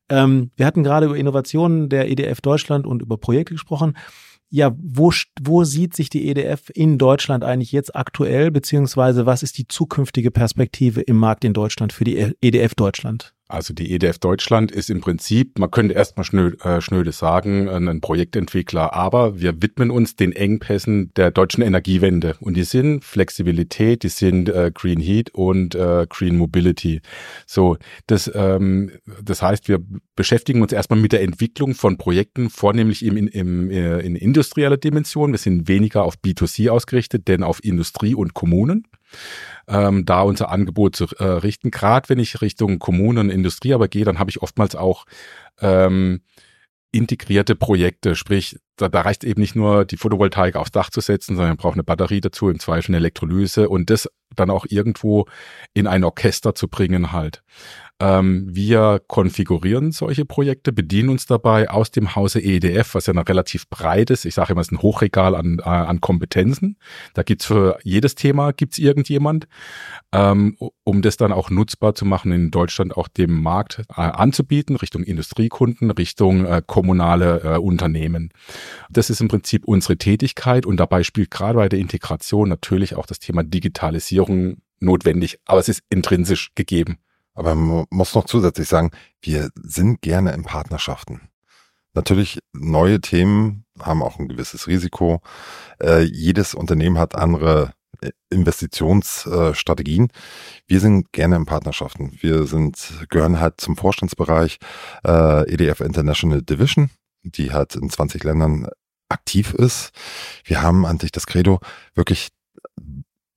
Ähm, 0.08 0.50
wir 0.56 0.66
hatten 0.66 0.84
gerade 0.84 1.06
über 1.06 1.16
Innovationen 1.16 1.88
der 1.88 2.10
EDF 2.10 2.40
Deutschland 2.40 2.86
und 2.86 3.02
über 3.02 3.16
Projekte 3.16 3.54
gesprochen 3.54 3.94
ja, 4.50 4.74
wo, 4.78 5.12
wo 5.40 5.64
sieht 5.64 5.94
sich 5.94 6.08
die 6.08 6.28
EDF 6.28 6.70
in 6.74 6.98
Deutschland 6.98 7.44
eigentlich 7.44 7.72
jetzt 7.72 7.94
aktuell, 7.94 8.50
beziehungsweise 8.50 9.26
was 9.26 9.42
ist 9.42 9.58
die 9.58 9.68
zukünftige 9.68 10.30
Perspektive 10.30 11.00
im 11.00 11.16
Markt 11.16 11.44
in 11.44 11.52
Deutschland 11.52 11.92
für 11.92 12.04
die 12.04 12.34
EDF 12.40 12.74
Deutschland? 12.74 13.35
Also 13.48 13.74
die 13.74 13.92
EDF 13.92 14.18
Deutschland 14.18 14.72
ist 14.72 14.90
im 14.90 15.00
Prinzip, 15.00 15.60
man 15.60 15.70
könnte 15.70 15.94
erstmal 15.94 16.24
schnö, 16.24 16.56
äh, 16.64 16.80
schnöde 16.80 17.12
sagen, 17.12 17.68
ein 17.68 18.00
Projektentwickler, 18.00 18.92
aber 18.92 19.38
wir 19.40 19.62
widmen 19.62 19.92
uns 19.92 20.16
den 20.16 20.32
Engpässen 20.32 21.12
der 21.14 21.30
deutschen 21.30 21.62
Energiewende 21.62 22.34
und 22.40 22.56
die 22.56 22.64
sind 22.64 23.04
Flexibilität, 23.04 24.02
die 24.02 24.08
sind 24.08 24.48
äh, 24.48 24.72
Green 24.74 24.98
Heat 24.98 25.30
und 25.32 25.76
äh, 25.76 26.06
Green 26.08 26.36
Mobility. 26.38 27.00
So, 27.46 27.76
das, 28.08 28.28
ähm, 28.34 28.90
das 29.22 29.42
heißt, 29.42 29.68
wir 29.68 29.78
beschäftigen 30.16 30.60
uns 30.60 30.72
erstmal 30.72 30.98
mit 30.98 31.12
der 31.12 31.22
Entwicklung 31.22 31.74
von 31.74 31.98
Projekten, 31.98 32.50
vornehmlich 32.50 33.04
im, 33.04 33.16
im, 33.16 33.28
im, 33.28 33.70
äh, 33.70 34.00
in 34.00 34.16
industrieller 34.16 34.76
Dimension. 34.76 35.30
Wir 35.30 35.38
sind 35.38 35.68
weniger 35.68 36.02
auf 36.02 36.16
B2C 36.16 36.68
ausgerichtet, 36.70 37.28
denn 37.28 37.44
auf 37.44 37.62
Industrie 37.62 38.16
und 38.16 38.34
Kommunen 38.34 38.88
ähm, 39.68 40.04
da 40.04 40.22
unser 40.22 40.50
Angebot 40.50 40.96
zu 40.96 41.06
äh, 41.18 41.24
richten. 41.24 41.70
Gerade 41.70 42.08
wenn 42.08 42.18
ich 42.18 42.40
Richtung 42.40 42.78
Kommunen 42.78 43.18
und 43.18 43.30
Industrie 43.30 43.74
aber 43.74 43.88
gehe, 43.88 44.04
dann 44.04 44.18
habe 44.18 44.30
ich 44.30 44.42
oftmals 44.42 44.76
auch 44.76 45.06
ähm, 45.60 46.20
integrierte 46.92 47.54
Projekte, 47.54 48.16
sprich, 48.16 48.58
da, 48.76 48.88
da 48.88 49.02
reicht 49.02 49.24
eben 49.24 49.40
nicht 49.40 49.56
nur 49.56 49.84
die 49.84 49.96
Photovoltaik 49.96 50.56
aufs 50.56 50.70
Dach 50.70 50.90
zu 50.90 51.00
setzen, 51.00 51.36
sondern 51.36 51.50
man 51.50 51.56
braucht 51.56 51.74
eine 51.74 51.84
Batterie 51.84 52.20
dazu, 52.20 52.48
im 52.48 52.58
Zweifel 52.58 52.90
eine 52.90 52.98
Elektrolyse 52.98 53.68
und 53.68 53.90
das 53.90 54.08
dann 54.34 54.50
auch 54.50 54.66
irgendwo 54.68 55.26
in 55.74 55.86
ein 55.86 56.04
Orchester 56.04 56.54
zu 56.54 56.68
bringen 56.68 57.12
halt. 57.12 57.42
Ähm, 57.98 58.46
wir 58.54 59.00
konfigurieren 59.06 59.90
solche 59.90 60.26
Projekte, 60.26 60.70
bedienen 60.70 61.08
uns 61.08 61.24
dabei 61.24 61.70
aus 61.70 61.90
dem 61.90 62.14
Hause 62.14 62.40
EDF, 62.40 62.94
was 62.94 63.06
ja 63.06 63.14
noch 63.14 63.26
relativ 63.26 63.68
breit 63.70 64.10
ist. 64.10 64.26
Ich 64.26 64.34
sage 64.34 64.52
immer, 64.52 64.60
es 64.60 64.68
ist 64.68 64.72
ein 64.72 64.82
Hochregal 64.82 65.34
an, 65.34 65.60
äh, 65.60 65.68
an 65.68 66.02
Kompetenzen. 66.02 66.76
Da 67.14 67.22
gibt's 67.22 67.46
für 67.46 67.78
jedes 67.82 68.14
Thema 68.14 68.52
gibt's 68.52 68.78
irgendjemand, 68.78 69.48
ähm, 70.12 70.58
um 70.84 71.00
das 71.00 71.16
dann 71.16 71.32
auch 71.32 71.48
nutzbar 71.48 71.94
zu 71.94 72.04
machen, 72.04 72.32
in 72.32 72.50
Deutschland 72.50 72.94
auch 72.96 73.08
dem 73.08 73.42
Markt 73.42 73.82
äh, 73.88 74.02
anzubieten, 74.02 74.76
Richtung 74.76 75.02
Industriekunden, 75.02 75.90
Richtung 75.90 76.44
äh, 76.44 76.62
kommunale 76.66 77.40
äh, 77.44 77.58
Unternehmen. 77.58 78.30
Das 78.90 79.08
ist 79.08 79.22
im 79.22 79.28
Prinzip 79.28 79.64
unsere 79.64 79.96
Tätigkeit 79.96 80.66
und 80.66 80.76
dabei 80.78 81.02
spielt 81.02 81.30
gerade 81.30 81.56
bei 81.56 81.68
der 81.70 81.78
Integration 81.78 82.50
natürlich 82.50 82.94
auch 82.94 83.06
das 83.06 83.20
Thema 83.20 83.42
Digitalisierung 83.42 84.58
notwendig, 84.80 85.38
aber 85.46 85.60
es 85.60 85.70
ist 85.70 85.82
intrinsisch 85.88 86.50
gegeben. 86.54 86.98
Aber 87.36 87.54
man 87.54 87.86
muss 87.90 88.14
noch 88.14 88.24
zusätzlich 88.24 88.66
sagen, 88.66 88.90
wir 89.20 89.50
sind 89.62 90.02
gerne 90.02 90.32
in 90.32 90.42
Partnerschaften. 90.42 91.28
Natürlich, 91.94 92.40
neue 92.52 93.00
Themen 93.00 93.64
haben 93.80 94.02
auch 94.02 94.18
ein 94.18 94.28
gewisses 94.28 94.66
Risiko. 94.66 95.20
Äh, 95.80 96.02
jedes 96.02 96.54
Unternehmen 96.54 96.98
hat 96.98 97.14
andere 97.14 97.72
äh, 98.00 98.10
Investitionsstrategien. 98.30 100.08
wir 100.66 100.80
sind 100.80 101.12
gerne 101.12 101.36
in 101.36 101.46
Partnerschaften. 101.46 102.18
Wir 102.20 102.46
sind, 102.46 103.06
gehören 103.08 103.40
halt 103.40 103.60
zum 103.60 103.76
Vorstandsbereich 103.76 104.58
äh, 105.06 105.50
EDF 105.50 105.80
International 105.80 106.42
Division, 106.42 106.90
die 107.22 107.52
halt 107.52 107.76
in 107.76 107.88
20 107.88 108.24
Ländern 108.24 108.68
aktiv 109.08 109.54
ist. 109.54 109.90
Wir 110.44 110.62
haben 110.62 110.84
an 110.84 110.98
sich 110.98 111.12
das 111.12 111.26
Credo, 111.26 111.60
wirklich 111.94 112.28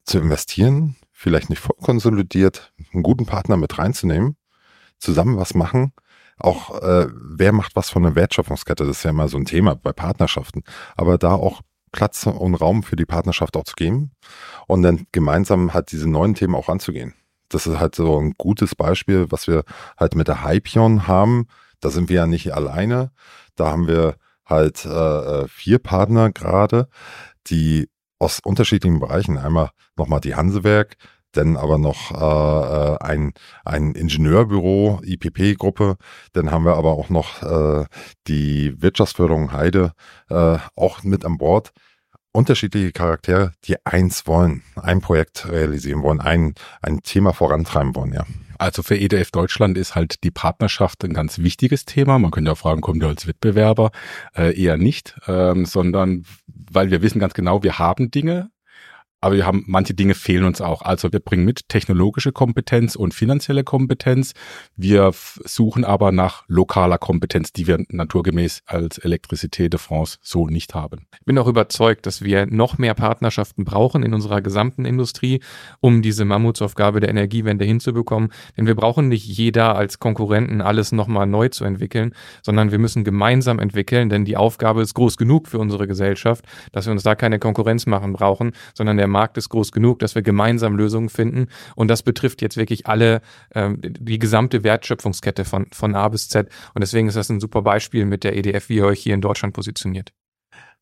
zu 0.04 0.20
investieren, 0.20 0.96
vielleicht 1.20 1.50
nicht 1.50 1.60
voll 1.60 1.76
konsolidiert, 1.82 2.72
einen 2.94 3.04
guten 3.04 3.26
Partner 3.26 3.58
mit 3.58 3.78
reinzunehmen, 3.78 4.38
zusammen 5.00 5.38
was 5.38 5.54
machen. 5.54 5.92
Auch 6.38 6.82
äh, 6.82 7.08
wer 7.12 7.52
macht 7.52 7.76
was 7.76 7.90
von 7.90 8.04
der 8.04 8.16
Wertschöpfungskette, 8.16 8.86
das 8.86 9.00
ist 9.00 9.04
ja 9.04 9.10
immer 9.10 9.28
so 9.28 9.38
ein 9.38 9.44
Thema 9.44 9.76
bei 9.76 9.92
Partnerschaften. 9.92 10.64
Aber 10.96 11.18
da 11.18 11.34
auch 11.34 11.60
Platz 11.92 12.26
und 12.26 12.56
Raum 12.56 12.84
für 12.84 12.96
die 12.96 13.06
Partnerschaft 13.06 13.58
auch 13.58 13.66
zu 13.66 13.76
geben 13.76 14.12
und 14.68 14.82
dann 14.82 15.08
gemeinsam 15.12 15.74
halt 15.74 15.92
diese 15.92 16.10
neuen 16.10 16.36
Themen 16.36 16.56
auch 16.56 16.70
anzugehen. 16.70 17.14
Das 17.50 17.68
ist 17.68 17.80
halt 17.80 17.96
so 17.96 18.18
ein 18.18 18.36
gutes 18.38 18.74
Beispiel, 18.76 19.30
was 19.30 19.48
wir 19.48 19.66
halt 19.98 20.16
mit 20.16 20.30
der 20.30 20.46
Hypion 20.46 21.06
haben. 21.06 21.48
Da 21.82 21.90
sind 21.90 22.08
wir 22.08 22.16
ja 22.16 22.28
nicht 22.28 22.54
alleine. 22.54 23.12
Da 23.56 23.72
haben 23.72 23.88
wir 23.88 24.16
halt 24.46 24.86
äh, 24.86 25.42
äh 25.42 25.48
vier 25.50 25.80
Partner 25.80 26.32
gerade, 26.32 26.88
die 27.48 27.90
aus 28.20 28.40
unterschiedlichen 28.44 29.00
Bereichen. 29.00 29.38
Einmal 29.38 29.72
nochmal 29.98 30.20
die 30.20 30.36
Hansewerk, 30.36 30.98
dann 31.32 31.58
aber 31.58 31.78
noch 31.78 32.12
äh, 32.12 32.98
ein, 33.04 33.34
ein 33.66 33.94
Ingenieurbüro, 33.94 35.02
IPP-Gruppe, 35.04 35.98
dann 36.34 36.52
haben 36.52 36.66
wir 36.66 36.76
aber 36.76 36.92
auch 36.92 37.10
noch 37.10 37.44
äh, 37.44 37.86
die 38.28 38.82
Wirtschaftsförderung 38.82 39.52
Heide 39.52 39.94
äh, 40.30 40.58
auch 40.76 41.04
mit 41.04 41.26
an 41.26 41.38
Bord 41.38 41.72
unterschiedliche 42.32 42.92
Charaktere, 42.92 43.54
die 43.66 43.76
eins 43.86 44.28
wollen, 44.28 44.64
ein 44.76 45.02
Projekt 45.02 45.50
realisieren 45.50 46.04
wollen, 46.04 46.22
ein, 46.22 46.54
ein 46.82 47.02
Thema 47.02 47.34
vorantreiben 47.34 47.96
wollen, 47.96 48.14
ja. 48.14 48.26
Also 48.60 48.84
für 48.84 48.98
EDF 48.98 49.32
Deutschland 49.32 49.78
ist 49.78 49.96
halt 49.96 50.22
die 50.26 50.32
Partnerschaft 50.32 51.06
ein 51.06 51.14
ganz 51.14 51.40
wichtiges 51.40 51.86
Thema. 51.86 52.20
Man 52.20 52.30
könnte 52.30 52.52
auch 52.52 52.58
fragen, 52.58 52.82
kommt 52.82 53.02
ihr 53.02 53.08
als 53.08 53.26
Wettbewerber? 53.26 53.92
Äh, 54.36 54.62
eher 54.62 54.76
nicht, 54.76 55.18
ähm, 55.28 55.66
sondern 55.66 56.26
weil 56.70 56.92
wir 56.92 57.02
wissen 57.02 57.20
ganz 57.20 57.34
genau, 57.34 57.64
wir 57.64 57.80
haben 57.80 58.12
Dinge, 58.12 58.52
aber 59.22 59.36
wir 59.36 59.46
haben 59.46 59.64
manche 59.68 59.94
Dinge 59.94 60.14
fehlen 60.14 60.46
uns 60.46 60.62
auch. 60.62 60.82
Also 60.82 61.12
wir 61.12 61.20
bringen 61.20 61.46
mit 61.46 61.68
technologische 61.68 62.32
Kompetenz 62.32 62.96
und 62.96 63.14
finanzielle 63.14 63.64
Kompetenz. 63.64 64.34
Wir 64.76 65.12
suchen 65.14 65.84
aber 65.84 66.12
nach 66.12 66.44
lokaler 66.48 66.98
Kompetenz, 66.98 67.52
die 67.52 67.68
wir 67.68 67.84
naturgemäß 67.90 68.64
als 68.66 69.02
Elektrizité 69.02 69.68
de 69.68 69.80
France 69.80 70.18
so 70.22 70.48
nicht 70.48 70.74
haben. 70.74 71.06
Ich 71.20 71.26
bin 71.26 71.38
auch 71.38 71.48
überzeugt, 71.48 72.06
dass 72.06 72.22
wir 72.22 72.46
noch 72.46 72.78
mehr 72.78 72.94
Partnerschaften 72.94 73.66
brauchen 73.66 74.04
in 74.04 74.14
unserer 74.14 74.42
gesamten 74.42 74.86
Industrie, 74.86 75.42
um 75.82 76.02
diese 76.02 76.24
Mammutsaufgabe 76.24 77.02
der 77.02 77.10
Energiewende 77.10 77.66
hinzubekommen. 77.66 78.32
Denn 78.58 78.68
wir 78.68 78.76
brauchen 78.76 79.10
nicht 79.10 79.26
jeder 79.26 79.76
als 79.76 80.00
Konkurrenten 80.00 80.62
alles 80.62 80.92
nochmal 80.92 81.28
neu 81.28 81.50
zu 81.50 81.66
entwickeln, 81.66 82.14
sondern 82.42 82.72
wir 82.72 82.80
müssen 82.80 83.04
gemeinsam 83.04 83.60
entwickeln, 83.60 84.10
denn 84.10 84.24
die 84.24 84.38
Aufgabe 84.38 84.82
ist 84.82 84.94
groß 84.94 85.18
genug 85.18 85.48
für 85.48 85.60
unsere 85.60 85.88
Gesellschaft, 85.88 86.46
dass 86.72 86.86
wir 86.86 86.94
uns 86.94 87.04
da 87.04 87.16
keine 87.16 87.40
Konkurrenz 87.40 87.86
machen 87.86 88.14
brauchen, 88.14 88.54
sondern 88.74 88.98
der 88.98 89.09
Markt 89.10 89.38
ist 89.38 89.50
groß 89.50 89.72
genug, 89.72 90.00
dass 90.00 90.15
wir 90.15 90.22
gemeinsam 90.22 90.76
Lösungen 90.76 91.10
finden. 91.10 91.48
Und 91.76 91.89
das 91.89 92.04
betrifft 92.04 92.41
jetzt 92.41 92.58
wirklich 92.58 92.88
alle, 92.88 93.22
ähm, 93.54 93.80
die 93.82 94.19
gesamte 94.19 94.63
Wertschöpfungskette 94.63 95.45
von, 95.45 95.67
von 95.72 95.95
A 95.95 96.08
bis 96.10 96.30
Z. 96.30 96.50
Und 96.74 96.82
deswegen 96.82 97.08
ist 97.08 97.17
das 97.17 97.30
ein 97.30 97.39
super 97.39 97.62
Beispiel 97.62 98.06
mit 98.06 98.24
der 98.24 98.36
EDF, 98.36 98.69
wie 98.69 98.78
ihr 98.78 98.86
euch 98.86 99.02
hier 99.02 99.13
in 99.13 99.22
Deutschland 99.22 99.54
positioniert 99.54 100.13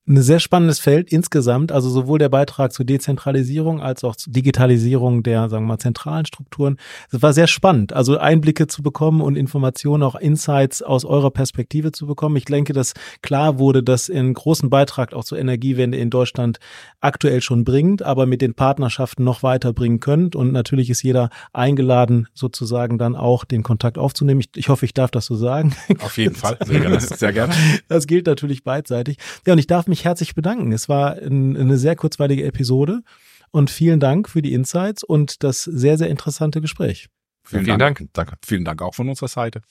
ein 0.07 0.21
sehr 0.21 0.39
spannendes 0.39 0.79
Feld 0.79 1.11
insgesamt, 1.11 1.71
also 1.71 1.89
sowohl 1.89 2.17
der 2.17 2.29
Beitrag 2.29 2.71
zur 2.71 2.85
Dezentralisierung 2.85 3.81
als 3.81 4.03
auch 4.03 4.15
zur 4.15 4.31
Digitalisierung 4.31 5.21
der, 5.21 5.49
sagen 5.49 5.65
wir 5.65 5.73
mal, 5.73 5.79
zentralen 5.79 6.25
Strukturen. 6.25 6.77
Es 7.11 7.21
war 7.21 7.33
sehr 7.33 7.47
spannend, 7.47 7.91
also 7.91 8.17
Einblicke 8.17 8.67
zu 8.67 8.81
bekommen 8.81 9.21
und 9.21 9.35
Informationen, 9.35 10.03
auch 10.03 10.15
Insights 10.15 10.81
aus 10.81 11.03
eurer 11.03 11.31
Perspektive 11.31 11.91
zu 11.91 12.07
bekommen. 12.07 12.37
Ich 12.37 12.45
denke, 12.45 12.71
dass 12.71 12.93
klar 13.21 13.59
wurde, 13.59 13.83
dass 13.83 14.09
ein 14.09 14.33
großen 14.33 14.69
Beitrag 14.69 15.13
auch 15.13 15.25
zur 15.25 15.39
Energiewende 15.39 15.97
in 15.97 16.09
Deutschland 16.09 16.59
aktuell 17.01 17.41
schon 17.41 17.65
bringt, 17.65 18.01
aber 18.01 18.25
mit 18.25 18.41
den 18.41 18.53
Partnerschaften 18.53 19.25
noch 19.25 19.43
weiter 19.43 19.73
bringen 19.73 19.99
könnt. 19.99 20.35
Und 20.35 20.53
natürlich 20.53 20.89
ist 20.89 21.03
jeder 21.03 21.29
eingeladen, 21.51 22.27
sozusagen 22.33 22.97
dann 22.97 23.15
auch 23.15 23.43
den 23.43 23.63
Kontakt 23.63 23.97
aufzunehmen. 23.97 24.39
Ich, 24.39 24.49
ich 24.55 24.69
hoffe, 24.69 24.85
ich 24.85 24.93
darf 24.93 25.11
das 25.11 25.25
so 25.25 25.35
sagen. 25.35 25.75
Auf 25.99 26.17
jeden 26.17 26.35
Fall. 26.35 26.57
Sehr 26.99 27.33
gerne. 27.33 27.53
Das 27.89 28.07
gilt 28.07 28.27
natürlich 28.27 28.63
beidseitig. 28.63 29.17
Ja, 29.45 29.53
und 29.53 29.59
ich 29.59 29.67
darf 29.67 29.87
mich 29.87 29.96
mich 29.97 30.05
herzlich 30.05 30.35
bedanken. 30.35 30.71
Es 30.71 30.87
war 30.87 31.15
ein, 31.15 31.57
eine 31.57 31.77
sehr 31.77 31.95
kurzweilige 31.95 32.45
Episode 32.45 33.01
und 33.49 33.71
vielen 33.71 33.99
Dank 33.99 34.29
für 34.29 34.43
die 34.43 34.53
Insights 34.53 35.03
und 35.03 35.43
das 35.43 35.63
sehr, 35.63 35.97
sehr 35.97 36.09
interessante 36.09 36.61
Gespräch. 36.61 37.07
Vielen, 37.43 37.65
vielen 37.65 37.79
Dank. 37.79 37.97
Dank. 37.97 38.09
Danke. 38.13 38.35
Vielen 38.45 38.65
Dank 38.65 38.81
auch 38.81 38.93
von 38.93 39.09
unserer 39.09 39.27
Seite. 39.27 39.61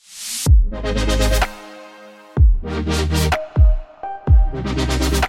Thank 4.59 5.21
you. 5.21 5.26